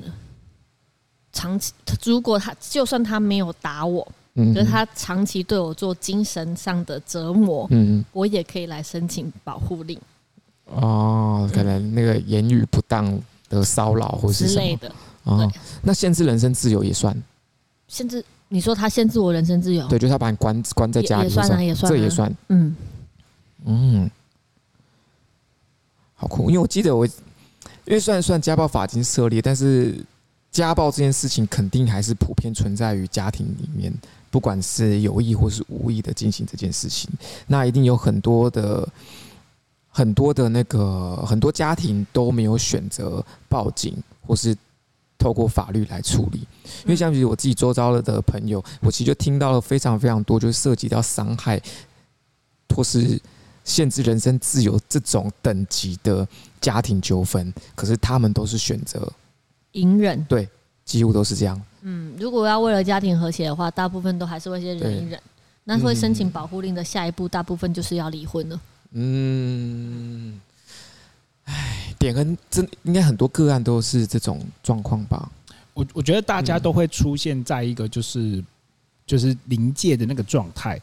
[1.32, 1.72] 长期，
[2.04, 4.06] 如果他就算他没有打我，
[4.36, 10.00] 就是他长期对我做精神上的折磨，嗯，我也可以来申请保护令。
[10.66, 13.20] 哦，可能那个言语不当。
[13.50, 14.88] 的骚扰或是之类的
[15.24, 15.46] 啊，
[15.82, 17.14] 那限制人身自由也算。
[17.86, 18.24] 限制？
[18.48, 19.86] 你说他限制我人身自由？
[19.86, 22.34] 对，就是他把你关关在家里，也算啊，也算，这也算。
[22.48, 22.74] 嗯
[23.64, 24.10] 嗯，
[26.14, 26.48] 好酷！
[26.48, 30.04] 因为我记得我，因为虽然算家暴法已经设立，但是
[30.50, 33.92] 家暴这件事情肯定还是普遍存在于家庭里面
[34.30, 37.08] 不管是有意或是无意的进行这件事情，
[37.46, 38.88] 那一定有很多的
[40.00, 43.94] 很多的那个很多家庭都没有选择报警
[44.26, 44.56] 或是
[45.18, 46.38] 透过法律来处理，
[46.84, 51.60] 因为像比如我自己周遭的朋友，我其实就听到了非常非常多，就是涉及到伤害
[52.74, 53.20] 或是
[53.62, 56.26] 限制人身自由这种等级的
[56.62, 59.06] 家庭纠纷，可是他们都是选择
[59.72, 60.48] 隐忍，对，
[60.86, 61.60] 几乎都是这样。
[61.82, 65.20] 嗯，如果要为了家庭和谐的话，大部分都还是会先忍一忍。
[65.64, 68.58] 那会申请保护令的下一步，大部分就是要离婚了。
[68.92, 70.40] 嗯，
[71.44, 75.30] 哎，点跟真应该很多个案都是这种状况吧？
[75.74, 78.42] 我我觉得大家都会出现在一个就是
[79.06, 80.80] 就是临界的那个状态，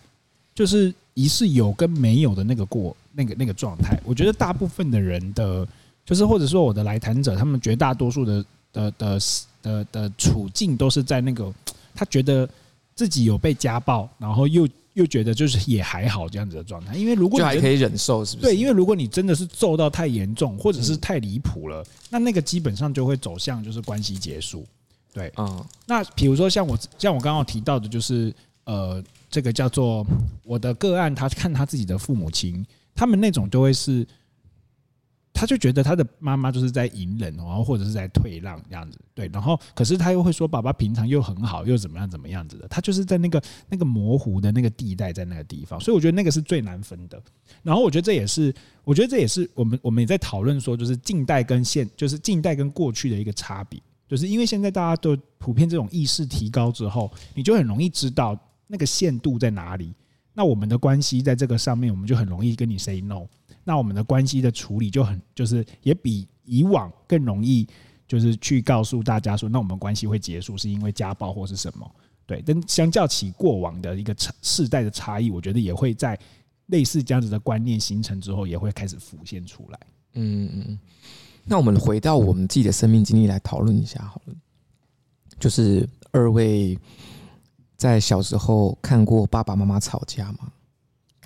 [0.55, 3.99] 就是疑似有跟没有的那个过那个那个状态。
[4.05, 5.67] 我觉得大部分的人的，
[6.05, 9.19] 就是或者说我的来谈者，他们绝大多数的的的。
[9.63, 11.51] 的的处境都是在那个，
[11.93, 12.47] 他觉得
[12.95, 16.95] 自己有被家暴，然后又又觉得就是也还好这样子的状态。
[16.95, 18.47] 因为如果你还可以忍受，是不是？
[18.47, 24.65] 对，因为如果你真的是揍到太严重，或者是太离谱了，那那个基本上就会走向就是关系结束。
[25.13, 25.65] 对，嗯。
[25.85, 28.33] 那比如说像我像我刚刚提到的，就是
[28.65, 30.05] 呃，这个叫做
[30.43, 34.05] 我的个案，他看他自己的父母亲，他们那种就会是。
[35.37, 47.21] 他就觉得他的妈妈就是在隐忍，然后或者是在退让这样子，对，然后可是他又会说爸爸平常又很好，又怎么样怎么样子的，他就是在那个那个模糊的那个地带，在那个地方，所以我觉得那个是最难分的。
[47.61, 48.51] 然后我觉得这也是，
[48.83, 58.35] 我觉得这也是我们我们也在讨论说，就是近代跟现，就是近代跟过去的一个差别，就是因为现在大家都普遍这种意识提高之后，你就很容易知道
[58.65, 59.93] 那个限度在哪里。
[60.33, 63.27] 那我们的关系在这个上面，我们就很容易跟你 say no。
[63.67, 67.67] 那我们的关系的处理就很，就是也比以往更容易，
[68.07, 71.95] 就是去告诉大家说，那我们关系会结束是因为家暴或是什么？
[72.25, 76.17] 对，但相较起过往的一个世代的差异，我觉得也会在
[76.67, 79.79] 类似这样子的观念形成之后，也会开始浮现出来。
[80.13, 80.79] 嗯嗯，
[81.43, 84.35] 那我们回到我们自己的生命经历来讨论一下好了，
[85.37, 86.79] 就是二位
[87.75, 90.53] 在小时候看过爸爸妈妈吵架吗？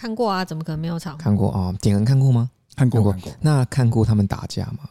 [0.01, 1.15] 看过啊，怎么可能没有吵？
[1.15, 2.49] 看过啊，点恩看过吗？
[2.75, 3.31] 看过，看过。
[3.39, 4.89] 那看过他们打架吗？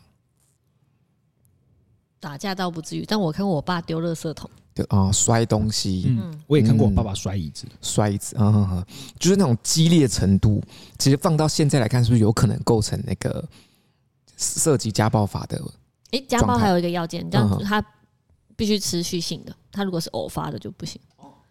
[2.20, 6.04] 打架倒不至于，但我看过我爸丢垃圾桶，对啊，摔东西。
[6.16, 8.86] 嗯，我也看过我爸爸摔椅子，摔椅子啊，
[9.18, 10.62] 就是那种激烈程度，
[10.96, 13.44] 其实放到现在来看，是不是有可能构成那个
[14.36, 15.60] 涉及家暴法的？
[16.12, 17.84] 哎，家暴还有一个要件，这样子他
[18.54, 21.00] 必须持续性的，他如果是偶发的就不行。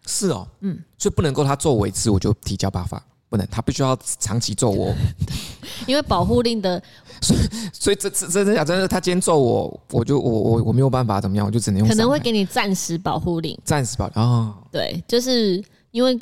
[0.06, 3.04] 是哦，嗯，所以不能够他做我一次我就提家暴法。
[3.30, 4.92] 不能，他必须要长期揍我，
[5.86, 6.82] 因为保护令的，
[7.22, 7.40] 所以
[7.72, 8.64] 所以这这真的假？
[8.64, 11.88] 真的，他今天揍我，我就我我我没有办法怎么样，我就只能用。
[11.88, 15.62] 可能会给你暂时保护令，暂时保啊，哦、对，就是
[15.92, 16.18] 因为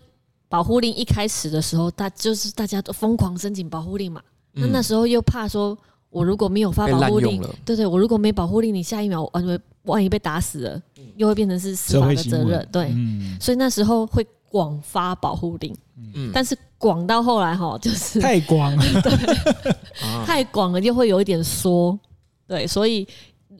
[0.50, 4.20] 保护令一开始的时候，大就是大家都疯狂申请保护令嘛，
[4.52, 5.76] 那、嗯、那时候又怕说，
[6.10, 10.82] 我如果没有发保护令，对对，我如果没保护令，你下一秒万一万一被打死了，
[11.16, 15.76] 又会变成是司法的责任，对，嗯、所以那时候会广发保护令。
[16.14, 18.74] 嗯，但是广到后来哈，就是太广。
[18.76, 19.74] 了，对，
[20.24, 21.98] 太广了就会有一点缩，
[22.46, 23.06] 对，所以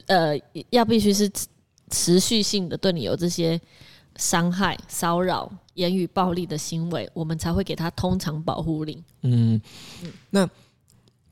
[0.07, 0.39] 呃，
[0.70, 1.30] 要必须是
[1.91, 3.61] 持续性的对你有这些
[4.16, 9.03] 伤害、骚扰、言语暴力的行为，我们才会给他通常保护令。
[9.22, 9.61] 嗯，
[10.30, 10.49] 那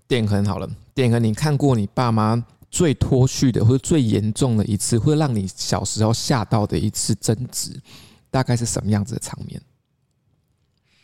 [0.08, 7.80] 点很好了，点和你看过你爸妈最脱序的，或者最严重的一次，会让你小时候吓到的一次争执，
[8.36, 9.58] 大概是什么样子的场面？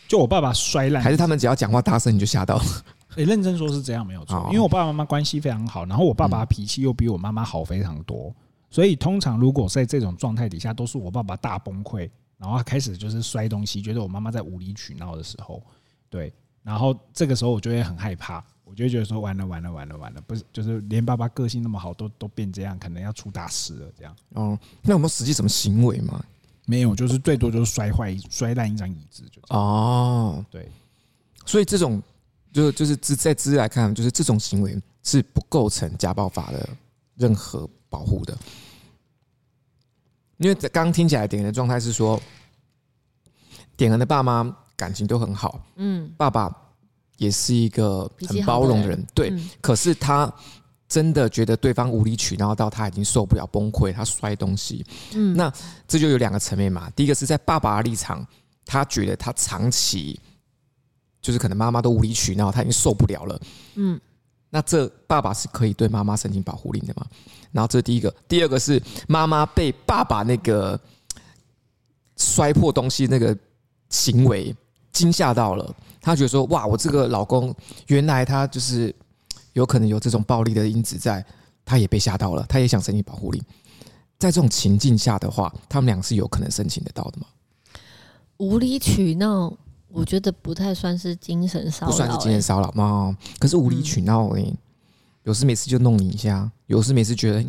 [0.06, 2.64] 就我爸爸摔烂，还是他们只要讲话大声你就吓到了？
[3.16, 8.30] 诶，认真说是这样没有错，因为我爸爸妈妈关系非常好，然后我爸爸脾气又比我妈妈好非常多，
[8.68, 15.62] 所以通常如果在这种状态底下，都是我爸爸大崩溃，然后开始就是摔东西，觉得我妈妈在无理取闹的时候，
[16.10, 16.30] 对，
[16.62, 24.14] 然后这个时候我就会很害怕，我就会觉得说完了完了完了完了，不是就是连爸爸个性那么好都都变这样，可能要出大事了这样。
[24.34, 26.22] 哦，那有没有实际什么行为吗？
[26.66, 30.68] 没有，就是最多就是摔坏、摔烂一张椅子就哦，对，
[31.44, 32.00] 所以这种
[32.52, 36.68] 就就是在资来看，就是这种行为是不构成家暴法的
[37.16, 38.38] 任何保护的，
[40.38, 42.20] 因为刚刚听起来点的状态是说，
[43.76, 46.54] 点人的爸妈感情都很好，嗯，爸爸
[47.16, 50.32] 也是一个很包容的人，对，可是他。
[50.92, 54.84] 真的觉得对方无理取闹到他已经受不了崩溃，他摔东西。
[55.14, 55.50] 嗯，那
[55.88, 56.90] 这就有两个层面嘛。
[56.94, 58.26] 第一个是在爸爸的立场，
[58.66, 60.20] 他觉得他长期
[61.22, 63.40] 就是可能妈妈都无理取闹，他已经受不了了。
[63.76, 63.98] 嗯，
[64.50, 67.06] 那这爸爸是可以对妈妈申请保护令的嘛？
[67.52, 68.78] 然后这是第一个，第二个是
[69.08, 70.78] 妈妈被爸爸那个
[72.18, 73.34] 摔破东西那个
[73.88, 74.54] 行为
[74.92, 77.54] 惊吓到了，他觉得说哇，我这个老公
[77.86, 78.94] 原来他就是
[79.52, 81.24] 有可能有这种暴力的因子在，
[81.64, 83.42] 他也被吓到了，他也想申请保护令。
[84.18, 87.26] 在这种情境下的话，他们俩是有可能申请得到的吗？
[88.38, 89.52] 无理取闹，
[89.88, 93.16] 我觉得不太算是精神骚扰，不算是精神骚扰吗？
[93.38, 94.44] 可是无理取闹，哎，
[95.24, 97.44] 有事没事就弄你一下，有事没事觉得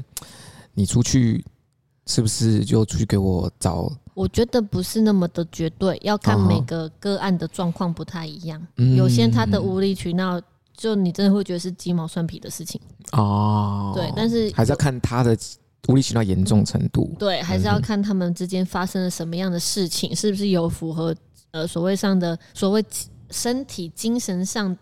[0.74, 1.44] 你出去
[2.08, 3.92] 是不是就出去给我找？
[4.14, 8.62] 我觉得不是那么的绝对，要看每个个案的状况不太一样。
[8.96, 10.40] 有些他的无理取闹，
[10.76, 12.80] 就你真的会觉得是鸡毛蒜皮的事情
[13.12, 13.92] 哦。
[13.96, 15.38] 对，但是还是要看他的。
[15.90, 21.14] 无理取闹严重程度，对，还是要看他们之间发生了什么样的事情，是不是有符合
[21.52, 22.82] 呃所谓上的所谓
[23.30, 24.78] 身体、精神上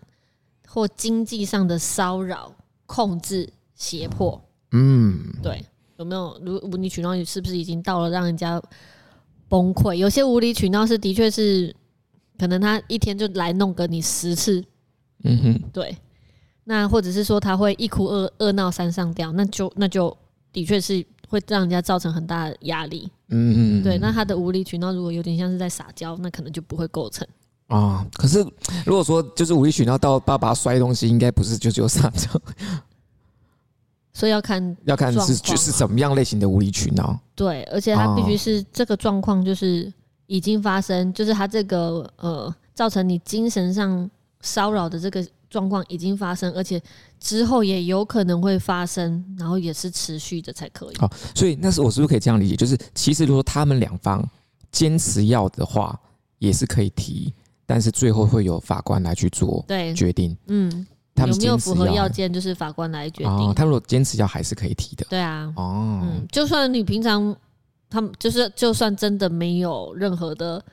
[0.68, 2.54] 或经济上的骚扰、
[2.86, 4.40] 控制、胁迫？
[4.70, 5.60] 嗯，对，
[5.96, 8.62] 有没有如无理取闹，是不是已经到了让人家
[9.48, 9.96] 崩溃？
[9.96, 11.74] 有些无理取闹是的确是，
[12.38, 14.64] 可能他一天就来弄个你十次，
[15.24, 15.96] 嗯哼，对，
[16.64, 20.16] 那或者是说他会一哭二二闹三上吊，那就那就。
[20.52, 23.96] 的确是会让人家造成很大的压力，嗯嗯，对。
[23.96, 27.26] 那他的无理取闹如果有点像是在撒娇，那可能就不会构成
[27.68, 28.06] 啊。
[28.12, 28.46] 可是
[28.84, 32.28] 如果说就是无理取闹到爸爸摔东西，应该不是就只有撒娇，
[34.12, 37.18] 所以要看要看是就是怎么样类型的无理取闹。
[37.34, 39.90] 对，而且他必须是这个状况就是
[40.26, 44.10] 已经发生，就是他这个呃造成你精神上
[44.42, 45.26] 骚扰的这个。
[45.52, 46.82] 状况已经发生，而且
[47.20, 50.96] 之后也有可能会发生，然后也是持续的才可以。
[50.96, 52.56] 好，所以那是我是不是可以这样理解？
[52.56, 54.26] 就是其实如果他们两方
[54.70, 55.94] 坚持要的话，
[56.38, 57.34] 也是可以提，
[57.66, 60.34] 但是最后会有法官来去做对决定。
[60.46, 63.30] 嗯，他们有没有符合要件，就是法官来决定。
[63.30, 65.04] 哦，他如果坚持要，还是可以提的。
[65.10, 65.52] 对啊。
[65.54, 66.00] 哦。
[66.02, 67.36] 嗯，就算你平常
[67.90, 70.64] 他们就是，就算真的没有任何的。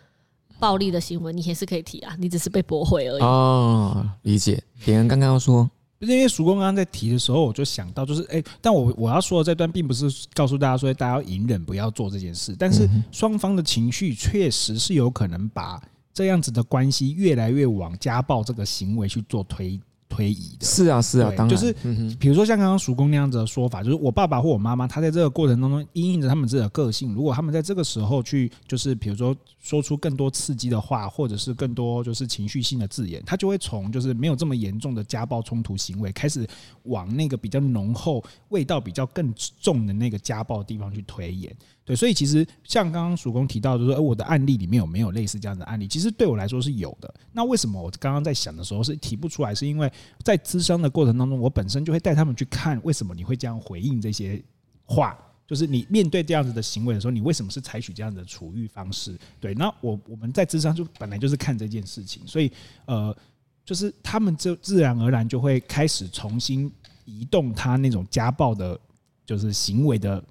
[0.60, 3.22] 暴力的行为，你也是可以提啊，你只是被驳回而已。
[3.22, 4.62] 哦，理解。
[4.86, 12.55] 别人刚刚要说，因为曙光刚刚在提的时候，我就想到，就是哎、欸，但我我要说的这段，并不是告诉大家说大家要隐忍，不要做这件事。
[12.57, 15.82] 但是双方的情绪确实是有可能把
[16.14, 19.80] 这样子的关系越来越往家暴这个行为去做推。
[20.10, 20.66] 推移的。
[20.66, 21.49] 是啊是啊，当然。
[21.49, 21.72] 就是，
[22.20, 36.47] 比如说像刚刚叔公那样子的说法，就是我爸爸或我妈妈，他在这个过程当中因应着他们自己的个性，如果他们在这个时候去，就是比如说说出更多刺激的话，或者是更多就是情绪性的字眼，他就会从就是没有这么严重的家暴冲突行为，开始
[36.84, 41.55] 往那个比较浓厚、味道比较更重的那个家暴的地方去推演。
[41.89, 45.87] 对，所以其实像刚刚叔公提到，就是说，我的案例里面有没有类似这样的案例？
[45.87, 47.11] 其实对我来说是有的。
[47.31, 49.55] 那为什么我刚刚在想的时候是提不出来？
[49.55, 49.91] 是因为
[50.23, 54.39] 在咨商的过程当中，我本身就会带他们去看，为什么你会这样回应这些
[54.85, 55.17] 话？
[55.47, 59.17] 就是你面对这样子的行为的时候，你为什么是采取这样的处遇方式？
[59.39, 62.51] 对，那我我们在咨商就本来就是看这件事情，所以
[62.85, 63.17] 呃，
[63.65, 66.71] 就是他们就自然而然就会开始重新
[67.05, 68.79] 移动他那种家暴的，
[69.25, 70.23] 就是行为的，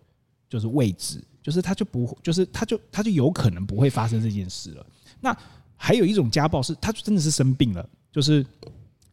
[0.49, 1.21] 就是位置。
[1.49, 4.87] 就是他就不，就是他就他就有可能不会发生这件事了。
[5.19, 5.35] 那
[5.79, 7.89] 还有一种家暴是，他真的是生病了。
[8.13, 8.45] 就是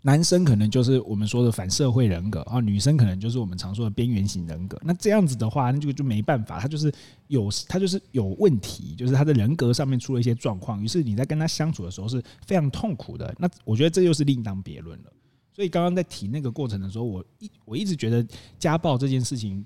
[0.01, 4.77] 男生可能就是我们说的反社会人格啊，女生可能就是我们常说的边缘型人格。
[4.83, 6.93] 那这样子的话，那就就没办法，他就是
[7.27, 10.83] 有他就是有问题，就是他的人格上面出了一些状况。
[10.83, 13.33] 于是你在跟他相处的时候是非常痛苦的。
[13.39, 15.13] 那我觉得这又是另当别论了。
[15.53, 18.27] 所以刚刚在提那个过程的时候，我一我一直觉得
[18.59, 19.65] 家暴这件事情。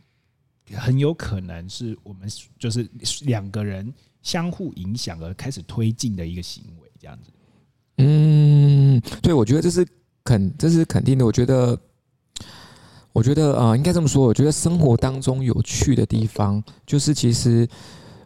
[0.76, 2.90] 很有可能是我们就是
[3.22, 7.32] 两个人相互影响而开始推进的一个行为，这样子。
[7.98, 9.86] 嗯，对，我觉得这是
[10.24, 11.26] 肯，这是肯定的。
[11.26, 11.78] 我觉得，
[13.12, 14.26] 我觉得啊，应该这么说。
[14.26, 17.68] 我觉得生活当中有趣的地方，就是其实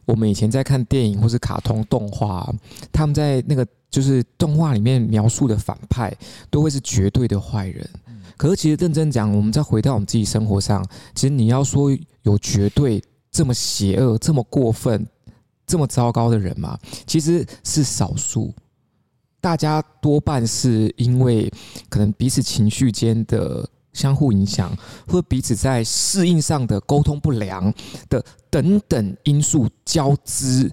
[0.05, 2.53] 我们以前在看电影或是卡通动画，
[2.91, 6.15] 他们在那个就是动画里面描述的反派，
[6.51, 7.89] 都会是绝对的坏人。
[8.37, 11.89] 可是，其实认真讲，我们再回到我们自己生活上，其实你要说
[12.23, 15.05] 有绝对这么邪恶、这么过分、
[15.65, 16.77] 这么糟糕的人吗？
[17.05, 18.53] 其实是少数。
[19.39, 21.51] 大家多半是因为
[21.89, 24.75] 可能彼此情绪间的相互影响，
[25.07, 27.73] 或彼此在适应上的沟通不良
[28.07, 30.71] 的等等因素交织。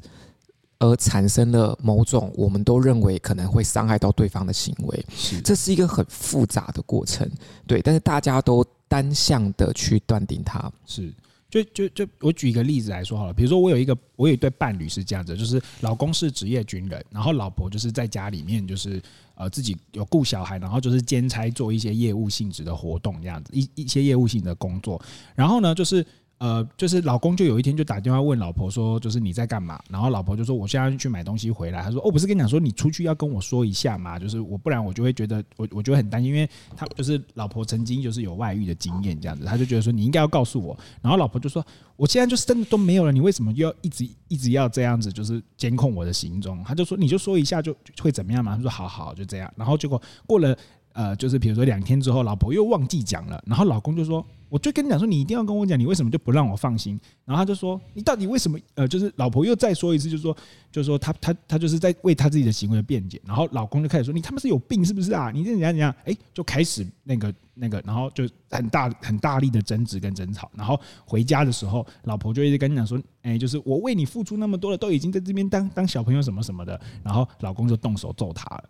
[0.80, 5.38] 而产生了某种我们都认为可能会伤害到对方的行为，是。
[5.42, 7.30] 这是一个很复杂的过程，
[7.66, 11.12] 对，但是大家都单向的去断定它，是，
[11.50, 19.02] 就就就我举一个例子来说好了，比如说我有一个我有一对伴侣是这样子，就是老公是职业军人，然后老婆就是在家里面就是
[19.34, 24.98] 呃自己有顾小孩，然后就是兼差做一些业务性质的活动这样子，一一些业务性的工作，
[25.34, 26.04] 然后呢就是。
[26.40, 29.78] 呃，就是老公就有一天就打电话问老婆说，就是你在干嘛？
[29.90, 31.82] 然后老婆就说我现在去买东西回来。
[31.82, 40.74] 他说哦，不是跟你讲说你出去要跟我说一下嘛，就是我不然我就会觉得我我就会很担心，因为他就是老婆曾经就是有外遇的经验这样子，他就觉得说你应该要告诉我。
[41.02, 41.62] 然后老婆就说
[41.94, 46.64] 我现在就是真的都没有了，你为什么要一直一直要这样子就是监控我的行踪？
[46.64, 48.56] 他就说你就说一下就会怎么样嘛？
[48.56, 49.52] 他说好好就这样。
[49.56, 50.56] 然后结果过了。
[50.92, 60.36] 呃，就是比如说两天之后，老婆又忘记讲了，然后老公就说：“我就跟你讲说，你一定要跟我讲，你为什么就不让我放心？”然后他就说：“你到底为什么？”呃，就是老婆又再说一次，就是说，
[60.72, 63.20] 就是说他他他就是在为他自己的行为辩解。
[63.24, 65.30] 然后老公就开始说：“你他妈是有病是不是啊？
[65.32, 70.50] 你这怎样怎样？”哎，就开始那个那个，然后就很大很大力的争执跟争吵。
[70.56, 78.64] 然后回家的时候，老婆就一直跟你讲说：“哎，就是我为你付出那么多了，都已经在这边当当小朋友什么什么的。”然后老公就动手揍他了。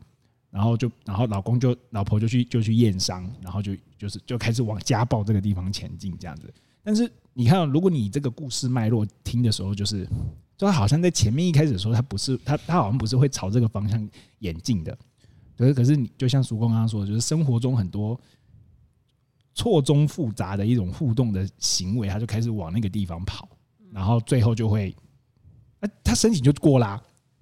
[0.51, 6.53] 然后就，然后老公就，老婆就去就去验伤，然后就就是就开始往家暴这个地方前进这样子。
[6.83, 10.05] 但是你看，如果你这个故事脉络听的时候，就是，
[10.57, 14.09] 就他好像在前面一开始的时候，他不是他他好像不是会朝这个方向
[14.41, 14.99] 演进的。
[15.57, 18.19] 可是可是你就像叔公刚刚说的，就是生活中很多
[19.55, 23.49] 错综复杂的一种互动的行为，他就开始往那个地方跑，
[23.93, 24.93] 然后最后就会，
[25.81, 27.01] 啊，他申请就过啦。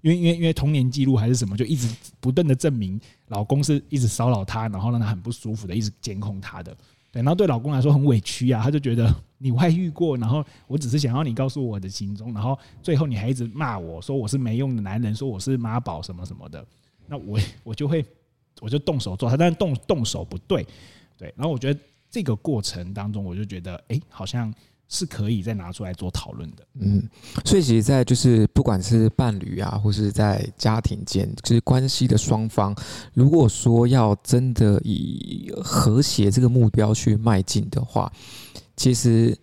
[0.08, 1.88] 因为因为因为童年记录还是什么，就一直
[2.20, 6.76] 不断的证明老公是一直骚扰她，然后让她很不舒服的，一直监控她的。
[7.12, 16.64] 对，然后对老公来说很委屈啊，他就觉得你外遇过，然后我只是想要你告诉我的行踪，然后最后你还一直骂我说我是没用的男人，说我是妈宝什么什么的，
[17.06, 18.04] 那我我就会
[18.60, 20.66] 我就动手做他，但是动动手不对，
[21.16, 21.80] 对，然后我觉得
[22.10, 24.52] 这个过程当中，我就觉得哎、好像。
[24.88, 26.66] 是可以再拿出来做讨论的。
[26.80, 27.06] 嗯，
[27.44, 32.74] 所以其实，在就是不管是伴侣啊，或是在家庭间，就是关系的双方，
[33.12, 38.10] 如果说要真的以和谐这个目标去迈进的话，
[38.76, 39.36] 其实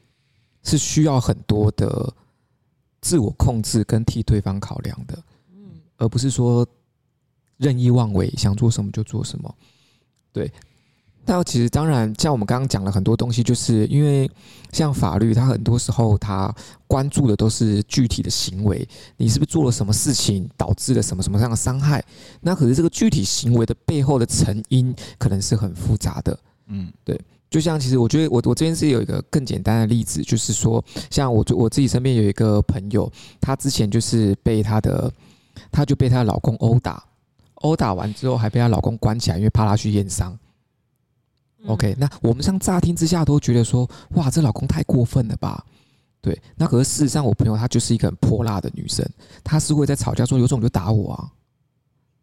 [0.64, 2.12] 是需要很多的
[3.00, 5.24] 自我控制跟替对方考量的。
[5.54, 6.68] 嗯，而不是说
[7.58, 9.56] 任意妄为，想做什么就做什么。
[10.34, 10.52] 对。
[11.26, 14.30] 那其实当然，像我们刚刚讲了很多东西，就是因为
[14.72, 16.54] 像法律，它很多时候它
[16.88, 22.04] 关注的都是具体的行为，你是不是做了什么事情导致了什么什么样的伤害？
[22.42, 26.38] 那可是这个具体行为的背后的成因可能是很复杂的。
[26.68, 27.20] 嗯，对。
[27.50, 33.10] 就像其实我觉得我我这边是有一个更简单的例子，就是说，像我我自己身边有一个朋友，
[33.40, 35.12] 她之前就是被她的，
[35.72, 37.02] 她就被她老公殴打，
[37.56, 40.38] 殴打完之后还被她老公关起来，因为怕她去验伤。
[41.68, 45.66] OK，那我们像乍听之下都觉得说，哇，这老公太过分了吧？
[46.22, 49.04] 对，那可是事实上，我朋友她就是一个很泼辣的女生，
[49.44, 51.32] 她是会在吵架说，有种就打我啊，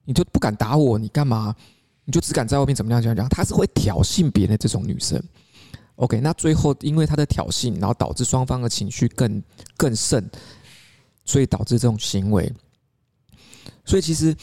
[0.05, 1.55] 你就不敢打我，你干嘛？
[2.05, 3.29] 你就只敢在外面怎么样怎么样？
[3.29, 5.23] 她是会挑衅别人的这种女生。
[5.97, 9.43] OK，那最后因为她的挑衅，然后导致双方的情绪更
[9.77, 10.29] 更甚，
[11.25, 12.53] 所以导致这种行为。
[13.85, 14.37] 所以其实。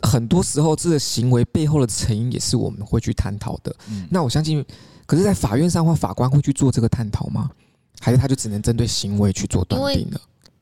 [0.00, 3.74] 很多时候，这个行为背后的成因也是我们会去探讨的。
[4.08, 4.64] 那我相信，
[5.06, 7.50] 可是，在法院上或法官会去做这个探讨吗？
[8.00, 10.20] 还是他就只能针对行为去做断定了？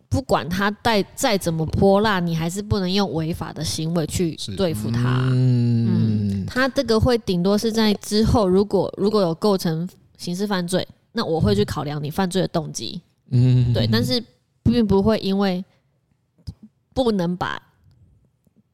[0.08, 5.28] 不管他再再怎么泼辣，你还是不能用违法的行为去对付他。
[5.30, 13.02] 嗯，他这个会顶多是在之后，如果如果有构成刑事犯罪，那我会去考量你犯罪的动机。
[13.28, 14.22] 嗯，对，但是
[14.62, 15.62] 并不会因为
[16.94, 17.60] 不能把。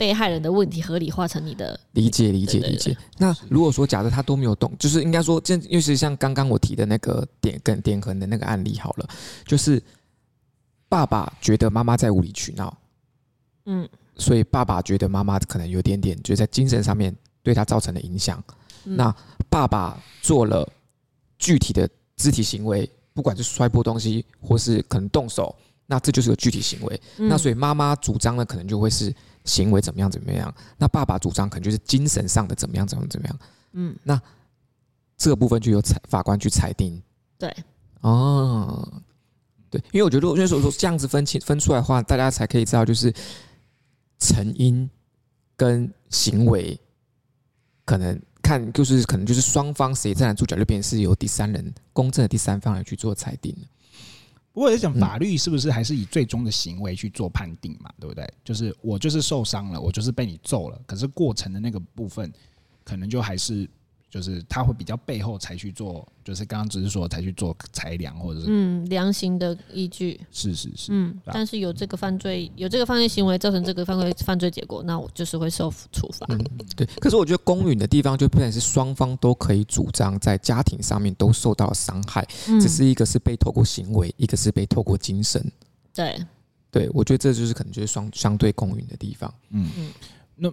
[0.02, 2.96] 被害人的问题合理化成你的理解，理解，理解。
[3.18, 9.08] 那如果说假设他都没有动，就是应该说，这因为是像刚刚我提的那个点跟点横的那个案例好了，
[9.46, 9.80] 就是
[10.88, 12.76] 爸爸觉得妈妈在无理取闹，
[13.66, 18.42] 嗯，所以爸爸觉得妈妈可能有点点，就在精神上面对他造成了影响。
[18.82, 19.14] 那
[19.48, 20.68] 爸爸做了
[21.38, 25.54] 具体的肢体行为，不管是摔破东西，或是可能动手，
[25.86, 27.00] 那这就是个具体行为。
[27.16, 29.14] 那所以妈妈主张的可能就会是。
[29.44, 30.08] 行为怎么样？
[30.08, 30.54] 怎么样？
[30.78, 32.86] 那爸爸主张可能就是精神上的怎么样？
[32.86, 33.38] 怎么怎么样？
[33.72, 34.22] 嗯，那
[35.16, 37.02] 这个部分就由裁法官去裁定。
[37.36, 37.52] 对，
[38.02, 39.02] 哦，
[39.68, 43.12] 对，因为我觉得，因为说说这样子分清分出来的话，大家才可以知道，就是
[44.20, 44.88] 成因
[45.56, 46.78] 跟行为
[47.84, 53.52] 可能看，就是可能就是双方谁站得住脚，就变成是由第三人公正的第三方来去做裁定。
[54.52, 57.90] 不过，在讲法律是不是还是以最终的行为去做判定嘛？
[57.98, 58.30] 对不对？
[58.44, 62.30] 就是我就是受伤了，我就是被你揍了，可是过程的那个部分，
[62.84, 63.68] 可能就还是
[64.12, 76.26] 就是他会比较背后才去做，就是刚刚只是说才去做裁量或者是嗯量刑的依据，是是是，嗯，但是有这个犯罪有这个犯罪行为造成这个犯罪犯罪结果，那我就是会受处罚。
[76.28, 76.38] 嗯，
[76.76, 76.86] 对。
[77.00, 85.42] 可是我觉得公允的地方就变成是双方都可以主张在家庭上面都受到了伤害，嗯，只是一个是被透过行为，一个是被透过精神。
[85.94, 86.22] 对，
[86.70, 89.32] 对，我觉得这就是可能就是双相对公允的地方。
[89.52, 89.90] 嗯嗯，
[90.36, 90.52] 那。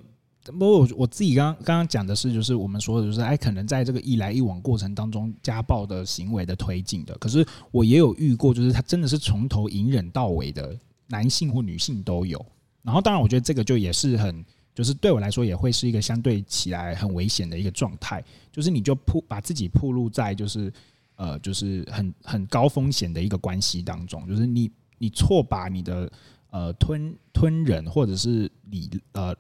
[0.52, 7.16] 不过我我自己刚刚刚讲的是，就是我们说的，就是哎，可能在这个一来一往过程当中，家暴的行为的推进的。
[7.18, 10.78] 可是我也有遇过，就是他真的是从头隐忍到尾的，
[11.08, 12.44] 男性或女性都有。
[12.82, 14.44] 然后当然，我觉得这个就也是很，
[14.74, 20.72] 就是对我来说也会是一个相对起来很危险的一个状态，就是你就铺把自己铺露在就是
[21.16, 26.12] 呃就是很很高风险的一个关系当中，就是你你错把你的
[26.50, 29.36] 呃吞吞忍或者是你呃。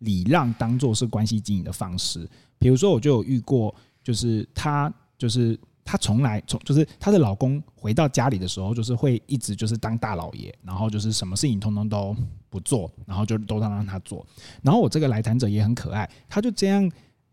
[0.00, 2.28] 礼让当做是关系经营的方式，
[2.58, 12.14] 比如说我就有遇过，就是她就是她从来从就是她的老公回到家里的时候，就是会一直就是当大老爷，然后就是什么事情通通都
[12.48, 14.26] 不做，然后就都让让他做。
[14.62, 16.90] 然后我这个来谈者也很可爱，他就这样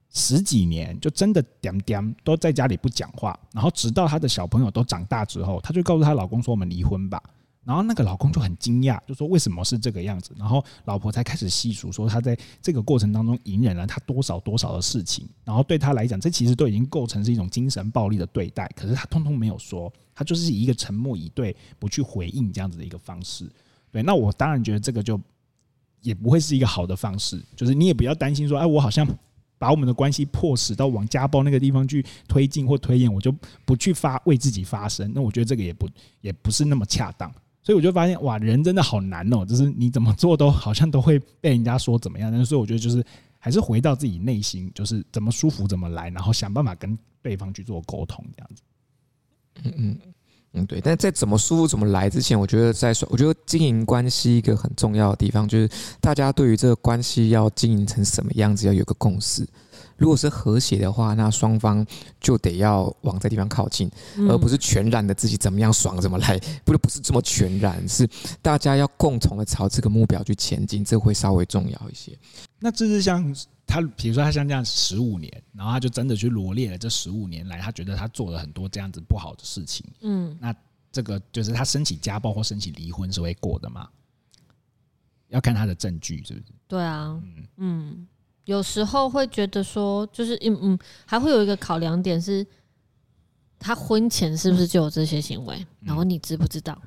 [0.10, 7.22] 十几年，就真的点点都在家里不讲话，然后直到他的小朋友都长大之后，她就告诉她老公说：“我们离婚吧。”
[7.68, 10.32] 然后那个老公就很惊讶，就说为什么是这个样子？
[10.38, 15.28] 然后老婆才开始细数说，他在这个过程当中隐忍了他多少多少的事情。
[15.44, 18.72] 然后对他来讲，这其实都已经构成是一种精神暴力的对待。
[18.74, 23.46] 可是他通通没有说，他就是以一个沉默以对，不去回应这样子的一个方式。
[23.92, 25.20] 对，那我当然觉得这个就
[26.02, 27.44] 也不会是一个好的方式。
[27.54, 29.06] 就是你也不要担心说，哎，我好像
[29.58, 33.30] 把我们的关系迫使到往家暴那个地方去推进或推演，我就
[33.66, 35.12] 不去发为自己发声。
[35.14, 35.90] 那我觉得这个也不
[36.22, 37.30] 也不是那么恰当。
[37.68, 39.46] 所以我就发现，哇，人真的好难哦！
[39.46, 42.32] 就是你怎么做都好像都会被人家说怎么样。
[42.32, 43.04] 但是，所以我觉得就是
[43.38, 48.62] 还是回到自己内心，就是怎么舒服怎么来，然后想办法跟对方去做沟通，这样子。
[49.64, 50.00] 嗯嗯
[50.54, 50.80] 嗯，对。
[50.80, 59.46] 但在怎么舒服怎么来之前，我觉得在说，我觉得经营关系一个很重要的地方，就是大家对于这个关系要经营成什么样子，要有个共识。
[59.98, 61.86] 如果是和谐的话，那双方
[62.22, 63.90] 就得要往这地方靠近，
[64.30, 68.08] 而不是全然的自己怎么样爽怎么来，不是不是这么全然，是
[68.42, 72.18] 大家要共同的朝这个目标去前进，这会稍微重要一些。
[72.60, 73.36] 那这是像
[73.66, 79.86] 他，比如说他像这样十五年，然后他就真的去罗列了这十五年来，他觉得他做了很多这样子不好的事情。
[80.02, 80.56] 嗯，那
[80.92, 83.88] 这个就是他申请家暴或申请离婚是会过的吗？
[85.30, 86.46] 要看他的证据是不是？
[86.68, 88.08] 对啊，嗯嗯。
[88.48, 92.48] 有时候会觉得说，就是嗯嗯，还会有一个考量点是，
[93.60, 95.66] 他婚前是不是就有这些行为？
[95.82, 96.82] 然后你知不知道？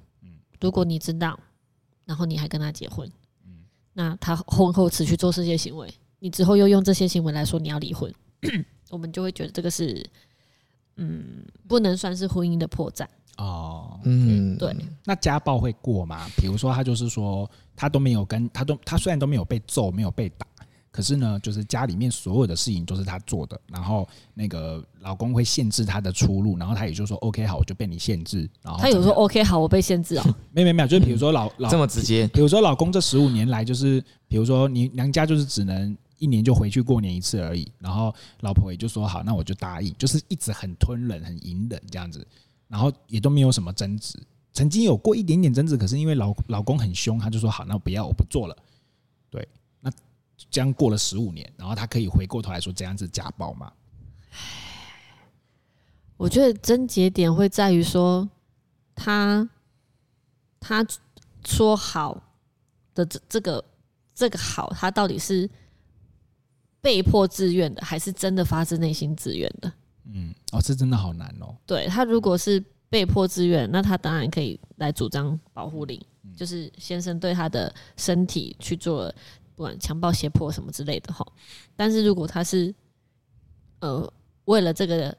[0.59, 1.39] 如果你知道，
[2.07, 3.07] 然后你还跟他结婚，
[3.93, 8.11] 那他婚后持续做这些行为，你之后又用这些行为来说你要离婚，
[8.89, 10.03] 我们就会觉得这个是，
[10.97, 13.07] 嗯，不能算是婚姻的破绽
[13.37, 14.01] 哦。
[14.05, 14.75] 嗯，对。
[15.05, 16.27] 那家暴会过吗？
[16.39, 20.47] 比如说他就是说，他都没有跟他都，他虽然都没有被揍，没有被打。
[20.93, 28.51] 可是呢，就是家里面所有的事情都是他做的，然后那个老公会限制她的出路，然后她也就说 OK 好，我就被你限制。
[28.61, 30.23] 然后她有说 OK 好，我被限制 哦？
[30.53, 42.27] 没有没有没有，就是比如说老、嗯、老这么直接，比如说老公这十五年来就是，比如说你娘家就是只能一年就回去过年一次而已，然后老婆也就说好，那我就答应，就是一直很吞忍、很隐忍这样子，
[42.67, 44.19] 然后也都没有什么争执，
[44.53, 48.57] 曾经有过一点点争执，可是因为老老公很凶，他就说好，那我不要，我不做了。
[50.51, 53.73] 这样过了十五年，然后他可以回过头来说这样子家暴吗？
[56.17, 58.29] 我觉得症结点会在于说，
[58.95, 59.49] 他
[60.61, 60.87] 他
[61.45, 62.23] 说好
[62.95, 63.65] 的这这个
[64.15, 65.49] 这个好，他到底是
[66.81, 69.73] 被迫自愿的，还是真的发自内心自愿的？
[70.05, 71.57] 嗯，哦，这真的好难哦。
[71.67, 75.99] 对，他如果是被迫自愿，那他当然可以来主张保护令，
[76.37, 79.15] 就是先生对他的身体去做了。
[79.61, 81.23] 不管强暴、胁迫什么之类的哈，
[81.77, 82.75] 但是如果他是
[83.81, 84.11] 呃
[84.47, 85.15] 为了这个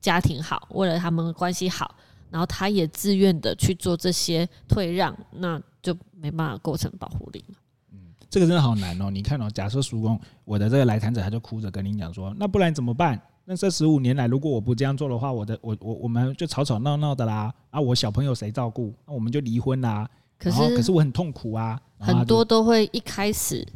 [0.00, 1.96] 家庭好，为了他们关系好，
[2.30, 7.54] 然后他也自愿的去做这些退让，那就没办法构成保护令了。
[7.90, 7.98] 嗯，
[8.30, 9.10] 这个真的好难哦。
[9.10, 13.20] 你看哦，假设叔公，我的这个来谈者，他就哭着跟你讲说，那不然怎么办？
[13.44, 17.52] 那这十五年来，如果我不这样做的话，我的我我我们就吵吵闹闹的啦。
[17.70, 18.94] 啊，我小朋友谁照顾？
[19.04, 20.08] 那我们就离婚啦。
[20.38, 21.80] 可是可是我很痛苦啊。
[21.98, 23.66] 很多都会一开始，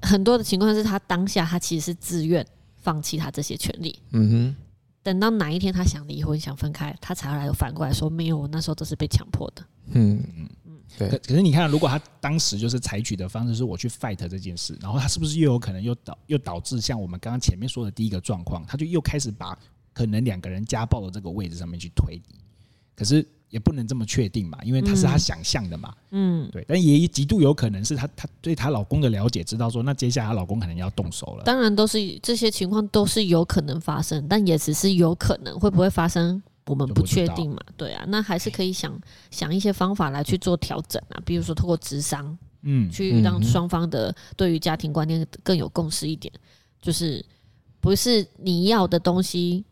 [0.00, 2.44] 很多的情况是他当下他其实是自愿
[2.76, 3.98] 放弃他这些权利。
[4.12, 4.56] 嗯哼。
[5.02, 9.64] 等到哪一天他想离婚想分开，他才会来反过来说没有，我那时候都是被强迫的。
[9.92, 10.78] 嗯嗯嗯。
[10.98, 11.08] 对。
[11.08, 19.58] 可可是你看，如果他当时就是采取的方式是我去 fight 这件事，然后他是不是又有可能又导又导致像我们刚刚前面说的第一个状况，他就又开始把
[19.92, 22.22] 可能两个人家暴的这个位置上面去推移。
[22.94, 25.94] 可是也不能这么确定嘛，因为他是他想象的嘛。
[26.10, 26.64] 嗯，对。
[26.66, 31.44] 但也极度有可能是他他对她老公的了解，知道说那接下来她老公可能要动手了。
[31.44, 36.42] 当然都是这些情况都是有可能发生，但也只是有可能，会不会发生？
[36.66, 38.96] 我们不确定嘛，对啊，那还是可以想
[39.32, 46.32] 想一些方法来去做调整啊，比如说透过智商，嗯，去让双方的对于家庭观念更有共识一点，
[46.80, 47.24] 就是
[47.80, 49.64] 不是你要的东西，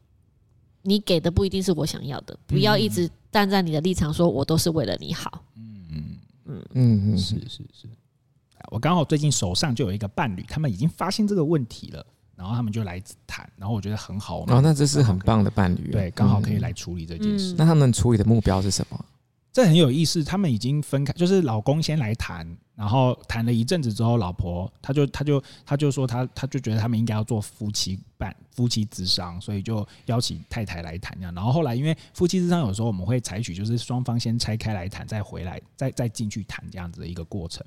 [0.83, 7.89] 你给的不一定是我想要的，不要一直站在你的立场说我都是为了你好，嗯嗯嗯嗯嗯，是是是，
[8.71, 12.05] 我刚好最近手上就有一个伴侣，他们已经发现这个问题了。
[12.37, 14.43] 然后他们就来谈，然后我觉得很好。
[14.47, 17.53] 哦，那这是很棒的伴侣，对，刚好可以来处理这件事。
[17.59, 19.05] 那他们处理的目标是什么？
[19.53, 20.23] 这很有意思。
[20.23, 22.47] 他们已经分开，就是老公先来谈，
[22.79, 31.35] 然后谈了一阵子之后，老婆他就他就他就说他他就觉得他们应该要做夫妻伴夫妻咨商，所以就邀请太太来谈这样。
[31.35, 37.67] 然后后来因为夫妻咨商有时候我们会采取就是双方先拆开来谈，再回来再再进去谈这样子的一个过程。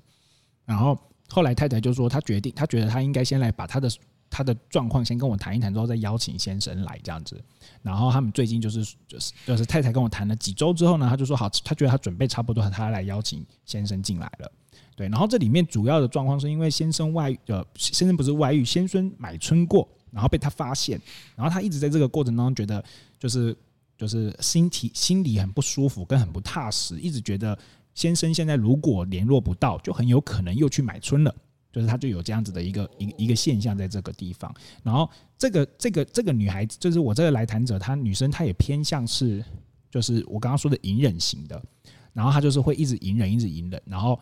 [0.63, 0.97] 然后
[1.27, 3.89] 后来太太就说她决定，她觉得她应该先来把她的。
[4.33, 7.43] 她的状况先跟我谈一谈，之后再邀请先生来这样子。
[7.81, 14.49] 然后他们最近就是就是就是太太跟我谈了几周之后呢，他就说好，他觉得他准备差不多，他来邀请先生进来了。
[14.95, 20.99] 对，然后这里面主要的状况是因为先生外，呃，先生不是外遇，先生买春过，然后被他发现，
[21.35, 22.83] 然后他一直在这个过程当中觉得
[23.19, 23.55] 就是
[23.97, 27.57] 就是心体心里很不舒服，跟很不踏实，一直觉得
[27.93, 31.35] 先生现在如果联络不到，就很有可能又去买春了。
[31.73, 39.41] 就是他就有这样子的一个一一个现象在这个地方，然后这个这个这个女孩子，就是我这个来谈者，她女生她也偏向是，
[39.89, 41.63] 就是我刚刚说的隐忍型的，
[42.11, 44.19] 然后她就是会一直隐忍，一直隐忍，然后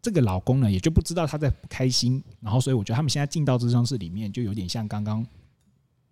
[0.00, 5.26] 这个老公呢也就不知道他在不开心，然后所以我觉得他们现在进到咨商室里面，就有点像刚刚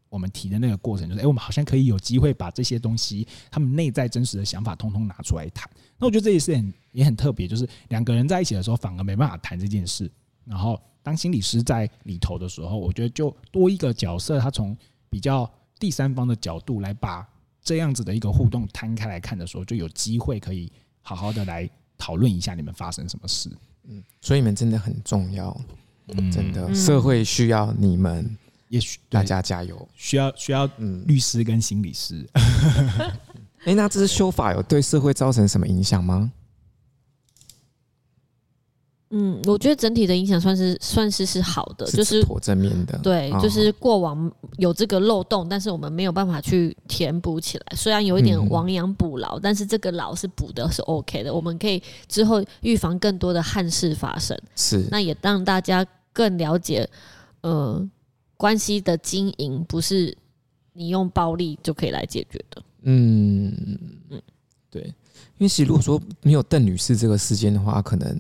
[0.09, 5.71] 我们提的那个过程，就是哎，我们好像可以有机会把这些东西，他们内在真实的想法通通拿出来谈。
[5.99, 10.11] 那我觉得这也是很也很特别，就是两个人在一起的时候，反而没办法谈这件事。
[10.45, 14.77] 然后，当心理师在里头的时候，我觉得就多一个角色，他从
[15.11, 17.27] 比较第三方的角度来把
[17.63, 20.71] 这样子的一个互动摊开来看的时候，就有机会可以
[21.03, 21.69] 好好的来
[21.99, 23.51] 讨论一下你们发生什么事。
[23.89, 25.57] 嗯，所以你们真的很重要，
[26.09, 28.37] 嗯，真的，社会需要你们，
[28.69, 31.05] 也许大家加油，需要需要嗯。
[31.07, 32.27] 律师跟心理师。
[33.65, 36.31] 哎，那这是修法有对社会造成什么影响吗？
[39.11, 42.99] 嗯，我觉得整体的影响算是算是是好的，就是颇正面的。
[42.99, 47.77] 对，就是过往有这个漏洞，但是我们没有办法去填补起来。
[47.77, 51.33] 虽然有一点亡羊补牢，但是这个牢是补的是 OK 的。
[51.33, 54.37] 我们可以之后预防更多的憾事发生。
[54.57, 56.89] 是，那也让大家更了解，
[57.43, 57.89] 呃，
[58.37, 60.17] 关系的经营不是
[60.73, 62.61] 你用暴力就可以来解决的。
[62.83, 63.55] 嗯
[64.11, 64.21] 嗯，
[64.69, 64.83] 对，
[65.39, 68.19] 因为其实如果说没有邓女士这个事件的话，可能。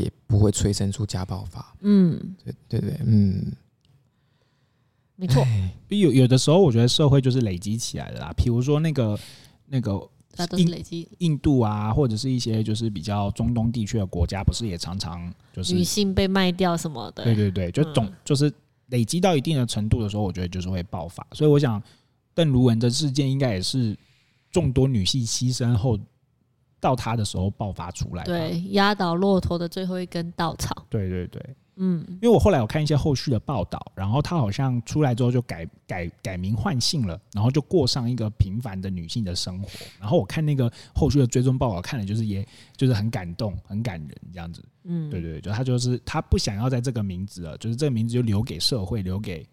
[0.00, 1.74] 也不会催生出家暴法。
[1.80, 3.52] 嗯，对对对，嗯，
[5.16, 5.44] 没错。
[5.88, 8.32] 有有的时候，我觉得社会就是累积起来的啦。
[8.36, 9.18] 比如说那个
[9.66, 10.00] 那个，
[10.32, 11.08] 它都是累积。
[11.18, 17.24] 印度啊，或者是一些就是比较中东地区的国家，不是也常常就是女性被卖掉什么的？
[17.24, 18.52] 对对对，就总就是
[18.86, 21.26] 累积到一定的程度的时候，我觉得就是会爆发。
[21.32, 21.82] 所以我想，
[22.34, 23.96] 邓如文的事件应该也是
[24.50, 25.98] 众多女性牺牲后。
[26.80, 30.86] 到他的时候爆发出来，对，压倒骆驼的最后一根稻草。
[30.88, 31.40] 对对对，
[31.76, 39.68] 嗯，因为我后来有看一些后续的报道，然后他好像出来之后就改改改名换姓了，然后就过上一个平凡的女性的生活。
[40.00, 44.64] 然后我看那个后续的追踪报道，看了就是也就是很感动，很感人这样子。
[44.84, 49.46] 嗯，对对对，就他就是他不想要在这个名字了，就是这个名字就留给社会，留给。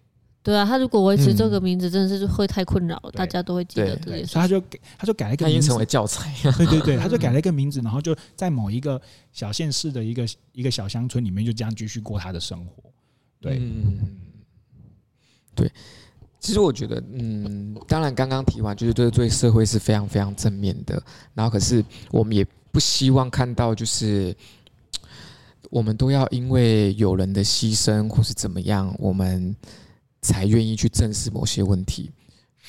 [0.47, 4.27] 对啊，他如果维持这个名字，真的是会太困扰了，大家都会记得这件事。
[4.27, 6.33] 所以他就给，他就改了一个名字，已经成为教材。
[6.53, 9.01] 对对对，他就 改了一个名字，然后就在某一个
[9.33, 12.89] 小县市的一个一个小乡村里面，就这样继续过他的生活。
[13.41, 14.17] 对，嗯，
[15.53, 15.69] 对。
[16.39, 21.03] 其实我觉得，嗯，当然刚刚提完，就是对对社会是非常非常正面的。
[21.33, 24.33] 然后，可是我们也不希望看到，就是
[25.69, 29.53] 我们都要因为有人的牺牲或是怎么样，我们。
[30.27, 32.11] 才愿意去正视某些问题，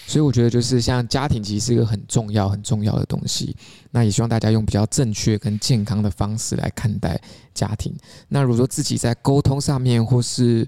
[0.07, 3.57] 所以我觉得就是像家庭其实是一个很重要、很重要的东西。
[3.91, 7.21] 那也希望大家用比较正确跟健康的方式来看待
[7.53, 7.93] 家庭。
[8.29, 10.67] 那如果说自己在沟通上面，或是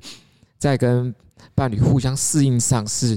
[0.59, 1.15] 在跟
[1.55, 3.17] 伴侣互相适应上是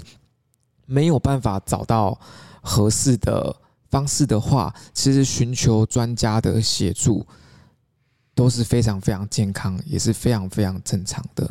[0.86, 2.20] 没有办法找到
[2.62, 3.56] 合适的
[3.90, 7.26] 方式的话，其实寻求专家的协助
[8.36, 11.50] 都是非常非常健康，也是非常非常正常的。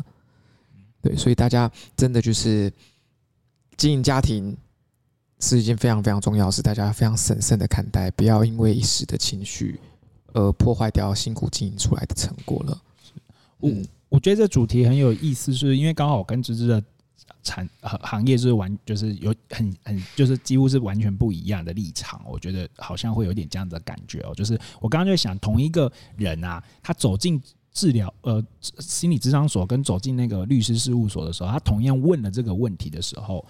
[1.03, 2.71] 对，所以大家真的就是
[3.75, 4.55] 经营家庭
[5.41, 9.77] 是一件非常非常重要的事，大家非常审慎的看待，不要因为一时的情绪
[10.31, 12.81] 而破坏掉辛苦经营出来的成果了。
[13.63, 16.81] 嗯，我觉得这主题很有意思，是因为刚好跟芝芝的
[17.43, 22.21] 产行行业是完，就是有很很就是几乎是完全不一样的立场。
[22.25, 27.43] 我觉得好像会有点这样的感觉哦，就是我刚刚就想，同一个人啊，他走进。
[27.73, 28.43] 治疗呃，
[28.79, 33.43] 心理咨商所跟走进那个律师事务所的时候，他同样问了这个问题的时候，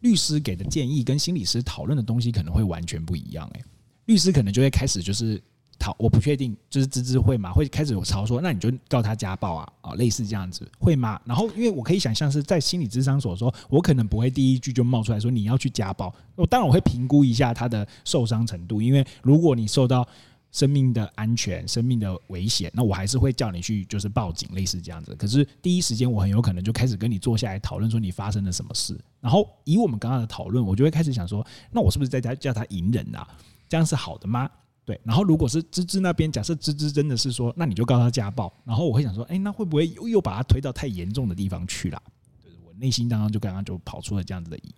[0.00, 3.46] 律师给的建议跟心理师讨论的东西可能会完全不一样。
[3.52, 3.62] 诶，
[4.06, 5.38] 律师可能就会开始就是
[5.78, 7.52] 讨，我不确定，就是芝芝会吗？
[7.52, 11.20] 会开始有吵说，那你就告他家暴啊啊，类似这样子会吗？
[11.26, 20.08] 然后因为我可以想象是在心理咨商所说，我可能不会第一句就冒出来说你要去家暴，我当然我会评估一下他的受伤程度，因为如果你受到。
[20.52, 25.14] 生命的安全、生命的危险，那我还是会叫你去，就是报警，类似这样子。
[25.14, 28.98] 可是第一时间，我很有可能就开始跟你坐下来讨论，说你发生了什么事。
[29.20, 33.26] 然后以我们刚刚的讨论，我就会开始想说，那我是不是在家叫他隐忍啊？
[33.68, 34.50] 这样是好的吗？
[34.84, 35.00] 对。
[35.04, 38.52] 然后如果是芝芝那边，假设芝芝真的是说，那你就告他家暴。
[38.64, 42.02] 然后我会想说，哎，那会不会又又把他推到太严重的地方去了？
[42.42, 44.74] 就是我内心当中就刚刚就跑出了这样子的疑。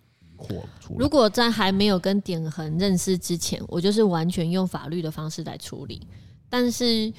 [0.97, 6.05] 如果在还没有跟典衡认识之前，我就是完全用法律的方式来处理。
[6.49, 7.11] 但是，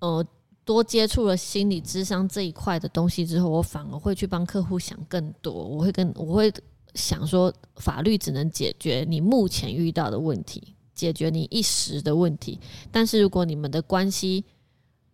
[0.00, 0.24] 呃，
[0.64, 5.52] 多接触了心理智商这一块的东西之后，我反而会去帮客户想更多。
[5.52, 6.52] 我会跟我会
[6.94, 12.58] 想说，法律只能解决你目前遇到的问题，解决你一时的问题。
[12.90, 14.44] 但是如果你们的关系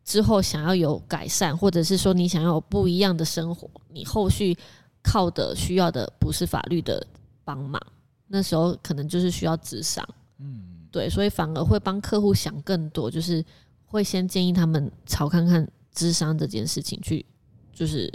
[0.04, 4.56] 之后想要有改善，或者是说你想要有不一样的生活，你后续
[5.02, 7.04] 靠的需要的不是法律的。
[7.44, 7.80] 帮忙，
[8.26, 10.06] 那时候可能就是需要智商，
[10.38, 13.44] 嗯，对，所以反而会帮客户想更多，就是
[13.84, 17.24] 会先建议他们朝看看智商这件事情去，
[17.72, 18.10] 就是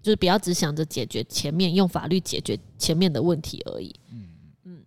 [0.00, 4.28] 就是不要只想着解决前面用法律解决前面的问题而已，嗯。
[4.64, 4.82] 嗯，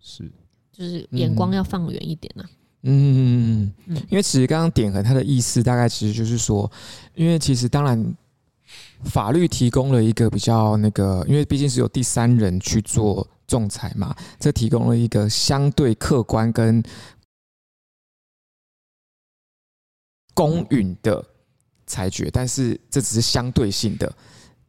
[0.00, 0.30] 是，
[0.72, 2.42] 就是眼光要放远一点啊，
[2.82, 6.70] 嗯嗯嗯嗯，因为其实刚刚点和他的意思大概其实就是说，
[7.14, 8.14] 因为其实当然。
[9.04, 16.82] 法律提供了一个比较那个，因为毕竟是有第三人去做仲裁嘛，这提供了一个相对客观跟
[20.32, 21.24] 公允的
[21.86, 24.10] 裁决，但是这只是相对性的。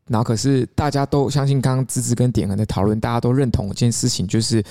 [0.08, 4.64] 然后，可是大家都相信，刚刚芝芝跟典衡的讨论，大家都认同一件事情，就是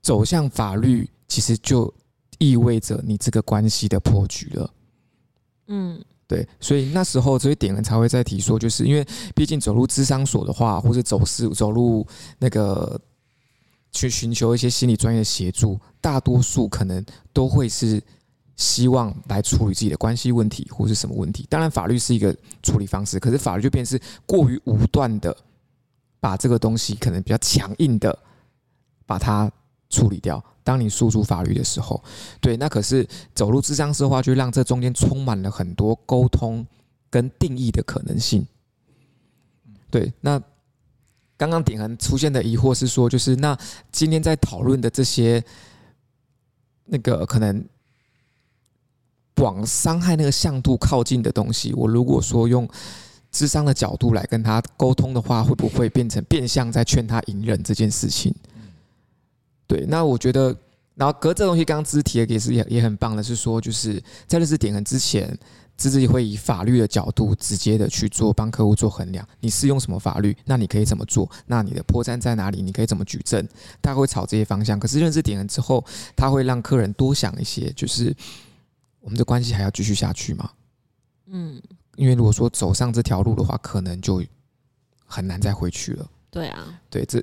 [0.00, 1.92] 走向法律，其实就
[2.38, 4.70] 意味着你这个关系的破局了。
[5.66, 6.02] 嗯。
[6.32, 12.06] 对，所以那时候这些点人才会在提说，就是因为毕竟走入咨商所的话，或者走私走入
[12.38, 12.98] 那个
[13.90, 17.04] 去寻求一些心理专业的协助，大多数可能
[17.34, 18.02] 都会是
[18.56, 21.46] 希望来处理自己的关系问题或是什么问题。
[21.50, 25.36] 当然，法律是一个处理方式，可是法律就变是过于武断的，
[26.18, 28.18] 把这个东西可能比较强硬的
[29.04, 29.52] 把它
[29.90, 30.42] 处理掉。
[30.64, 32.02] 当你诉诸法律的时候，
[32.40, 36.66] 对，那可是走入智商室的话，就让这中间充满了很多沟通
[37.10, 38.46] 跟定义的可能性。
[39.90, 40.40] 对，那
[41.36, 43.58] 刚刚典衡出现的疑惑是说，就是那
[43.90, 45.42] 今天在讨论的这些
[46.84, 47.64] 那个可能
[49.36, 52.68] 往伤害那个向度靠近的东西，我如果说用
[53.32, 58.32] 智商的角度来跟他沟通的话，会不会变成变相在劝他隐忍这件事情？
[59.66, 60.54] 对，那我觉得，
[60.94, 65.36] 然后隔这东西，刚刚芝提的也是也也很棒的，是说就是在认识点衡之前，
[65.78, 73.46] 芝芝也会以法律的角度直接的去做帮客户做衡量，你适用什么法律，那你可以怎么做，那你的破绽在哪里，你可以怎么举证，
[73.80, 74.78] 他会朝这些方向。
[74.78, 75.82] 可是认识点衡之后，
[76.14, 78.14] 他会让客人多想一些，就是
[79.00, 80.50] 我们的关系还要继续下去吗？
[81.26, 81.60] 嗯，
[81.96, 84.22] 因为如果说走上这条路的话，可能就
[85.06, 86.06] 很难再回去了。
[86.30, 87.22] 对啊，对这。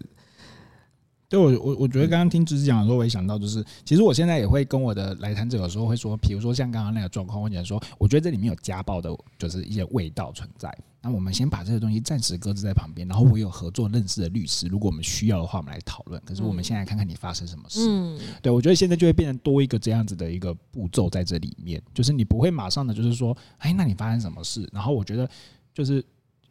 [1.30, 10.76] 对，我我我觉得刚刚听芝芝讲的时候，我也想到，就是其实我现在也会跟我的来谈者有时候会说，比如说像刚刚那个状况，我讲说，我觉得这里面有家暴的，就是一些味道存在。
[11.02, 16.20] 那我们先把这个东西暂时搁置在旁边，然后我有合作认识的律师，如果我们需要的话，我们来讨论。
[16.26, 17.80] 可是我们现在看看你发生什么事。
[17.88, 24.68] 嗯，对，我觉得现在就会变成多一个这样子的一个步骤在这里面，就是你不会马上的就是说，哎，那你发生什么事？
[24.74, 25.30] 然后我觉得
[25.76, 26.04] 就是，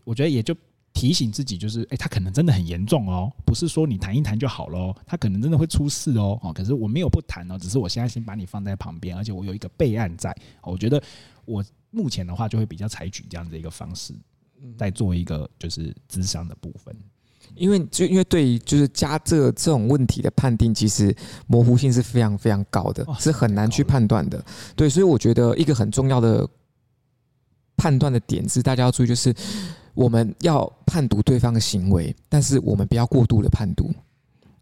[0.05, 0.55] 我觉得也就。
[0.99, 6.37] 提醒自己，就是哎，他可能真的很严重哦，不是说你谈一谈就好了，他可能真的会出事哦。
[6.43, 10.37] 哦，可是我没有不谈哦，只是我现在先把你放在旁边，而且我有一个备案在。
[10.61, 11.01] 我觉得
[11.45, 14.13] 我目前的话就会比较采取这样的一个方式，
[14.77, 16.93] 在做一个就是智商的部分。
[17.55, 21.15] 因为就因为对于就是加这这种问题的判定，其实
[21.47, 24.45] 模糊性是非常非常高的，是很难去判断的。
[24.75, 26.45] 对，所以我觉得一个很重要的。
[27.81, 29.33] 判断的点是，大家要注意，就是
[29.95, 33.93] 我们要判读对方的行为，但是我们不要过度的判读，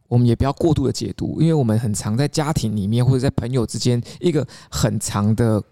[0.09, 5.63] 我们也不要过度的解读，因为我们很常在家庭里面或者在朋友之间，一个很长的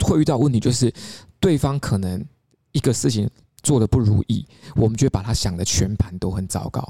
[0.00, 0.92] 会遇到问题，就是
[1.38, 2.24] 对方可能
[2.72, 3.28] 一个事情
[3.62, 6.80] 做得不如意，我们就会把他想的全盘都很糟糕，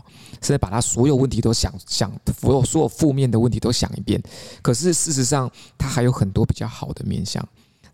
[0.40, 4.22] 甚至把他所有问题都想想所有所有负面的问题都想一遍。
[4.62, 7.46] 可是事实上，他还有很多比较好的面向。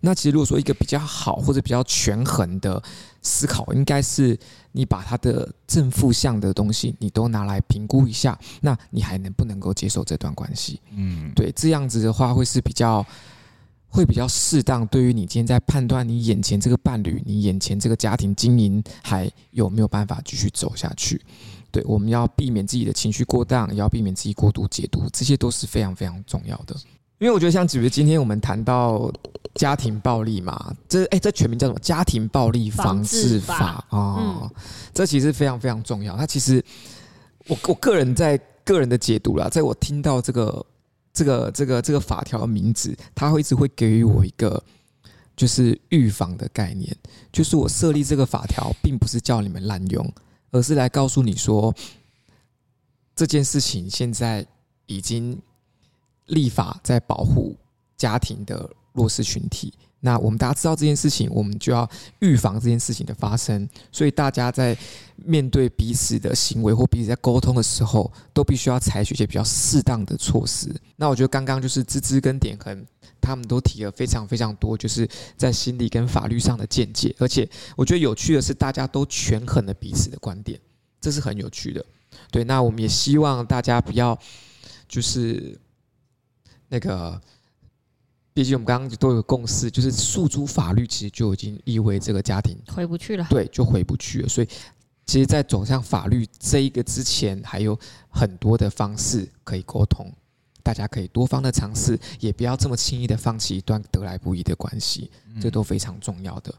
[0.06, 2.80] 那其实如果说一个比较好或者比较权衡的
[3.22, 4.38] 思考，应该是
[4.70, 10.80] 你把它的正负向的东西，你都拿来评估一下，那你还能不能够接受这段关系？
[10.92, 13.04] 嗯，对，这样子的话会是比较。
[13.88, 21.18] 会比较适当，对于你今天在判断你眼前这个伴侣、你眼前这个家庭经营还有没有办法继续走下去？
[21.70, 26.76] 对，我们要避免自己的情绪过当，也要避免自己过度解读，这些都是非常非常重要的。
[27.18, 29.12] 因为我觉得，像比如今天我们谈到
[29.54, 31.78] 家庭暴力嘛，这哎，这全名叫什么？
[31.80, 34.50] 家庭暴力防治法啊，哦嗯、
[34.92, 36.16] 这其实非常非常重要。
[36.16, 36.64] 它其实，
[37.48, 40.64] 我我个人在个人的解读啦，在我听到这个。
[41.16, 44.62] 这个这个这个法条的名字，它会一直会给予我一个
[45.34, 46.94] 就是预防的概念，
[47.32, 50.06] 就是我设立这个法条，并不是叫你们滥用，
[50.50, 51.74] 而是来告诉你说，
[53.14, 54.46] 这件事情现在
[54.84, 55.40] 已经
[56.26, 57.56] 立法在保护
[57.96, 59.72] 家庭的弱势群体。
[60.00, 61.88] 那我们大家知道这件事情，我们就要
[62.20, 63.68] 预防这件事情的发生。
[63.90, 64.76] 所以大家在
[65.16, 70.72] 面对彼此的行为或彼此在沟通的时候，都必须要采取一些比较适当的措施。
[70.96, 72.86] 那我觉得刚刚就是芝芝跟典衡
[73.20, 77.12] 他们都提了非常非常多，就是在心理跟法律上的见解。
[77.18, 80.60] 而且我觉得有趣的是，大家都权衡了彼此的观点，
[81.00, 81.84] 这是很有趣的。
[82.30, 84.16] 对，那我们也希望大家不要
[84.86, 85.58] 就是
[86.68, 87.20] 那个。
[88.34, 93.26] 毕竟我们刚刚都有共识，就是诉诸法律，其实就已经意味这个家庭回不去了。
[93.30, 94.28] 对，就回不去了。
[94.28, 94.48] 所以，
[95.06, 97.78] 其实，在走向法律这一个之前，还有
[98.10, 100.12] 很多的方式可以沟通。
[100.62, 105.10] 大家可以多方的尝试，也不要这么轻易的放弃一段得来不易的关系，
[105.40, 106.54] 这都非常重要的。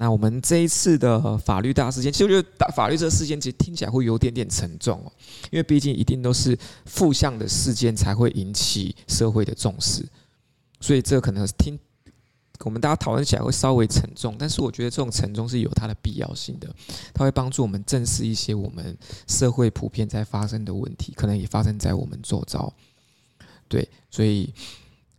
[0.00, 5.12] 那我们这一次的法律大事件，其实我觉得大法律这个事件其实听起来会有点点沉重哦，
[5.50, 10.02] 因为毕竟一定都是负向的事件才会引起社会的重视。
[10.80, 11.78] 所以这可能听
[12.60, 16.74] 我们大家讨论起来会稍微沉重，但是我觉得这种沉重是有它的必要性的，
[17.12, 18.96] 它会帮助我们正视一些我们
[19.28, 22.72] 社会普遍在发生的问题，可能也发生在我们周遭。
[23.68, 24.50] 对，所以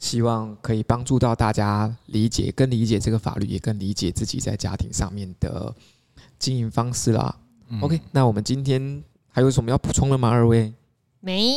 [0.01, 5.73] 希望可以帮助到大家理解、更理解这个法律，也更理解自己在家庭上面的
[6.37, 7.33] 经营方式啦。
[7.69, 10.27] 嗯、OK，那我们今天还有什么要补充的吗？
[10.27, 10.73] 二位？
[11.21, 11.53] 没，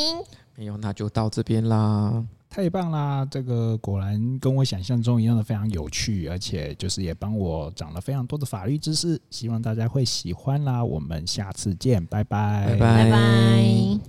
[0.55, 2.23] 没有，那就到这边啦。
[2.51, 3.27] 太棒啦！
[3.29, 10.85] 这个果然跟我想象中一样的非常有趣，而且就是也帮我长了非常多的法律知识，希望大家会喜欢啦。
[10.85, 12.79] 我们下次见，拜拜，拜拜。
[12.79, 14.05] 拜拜。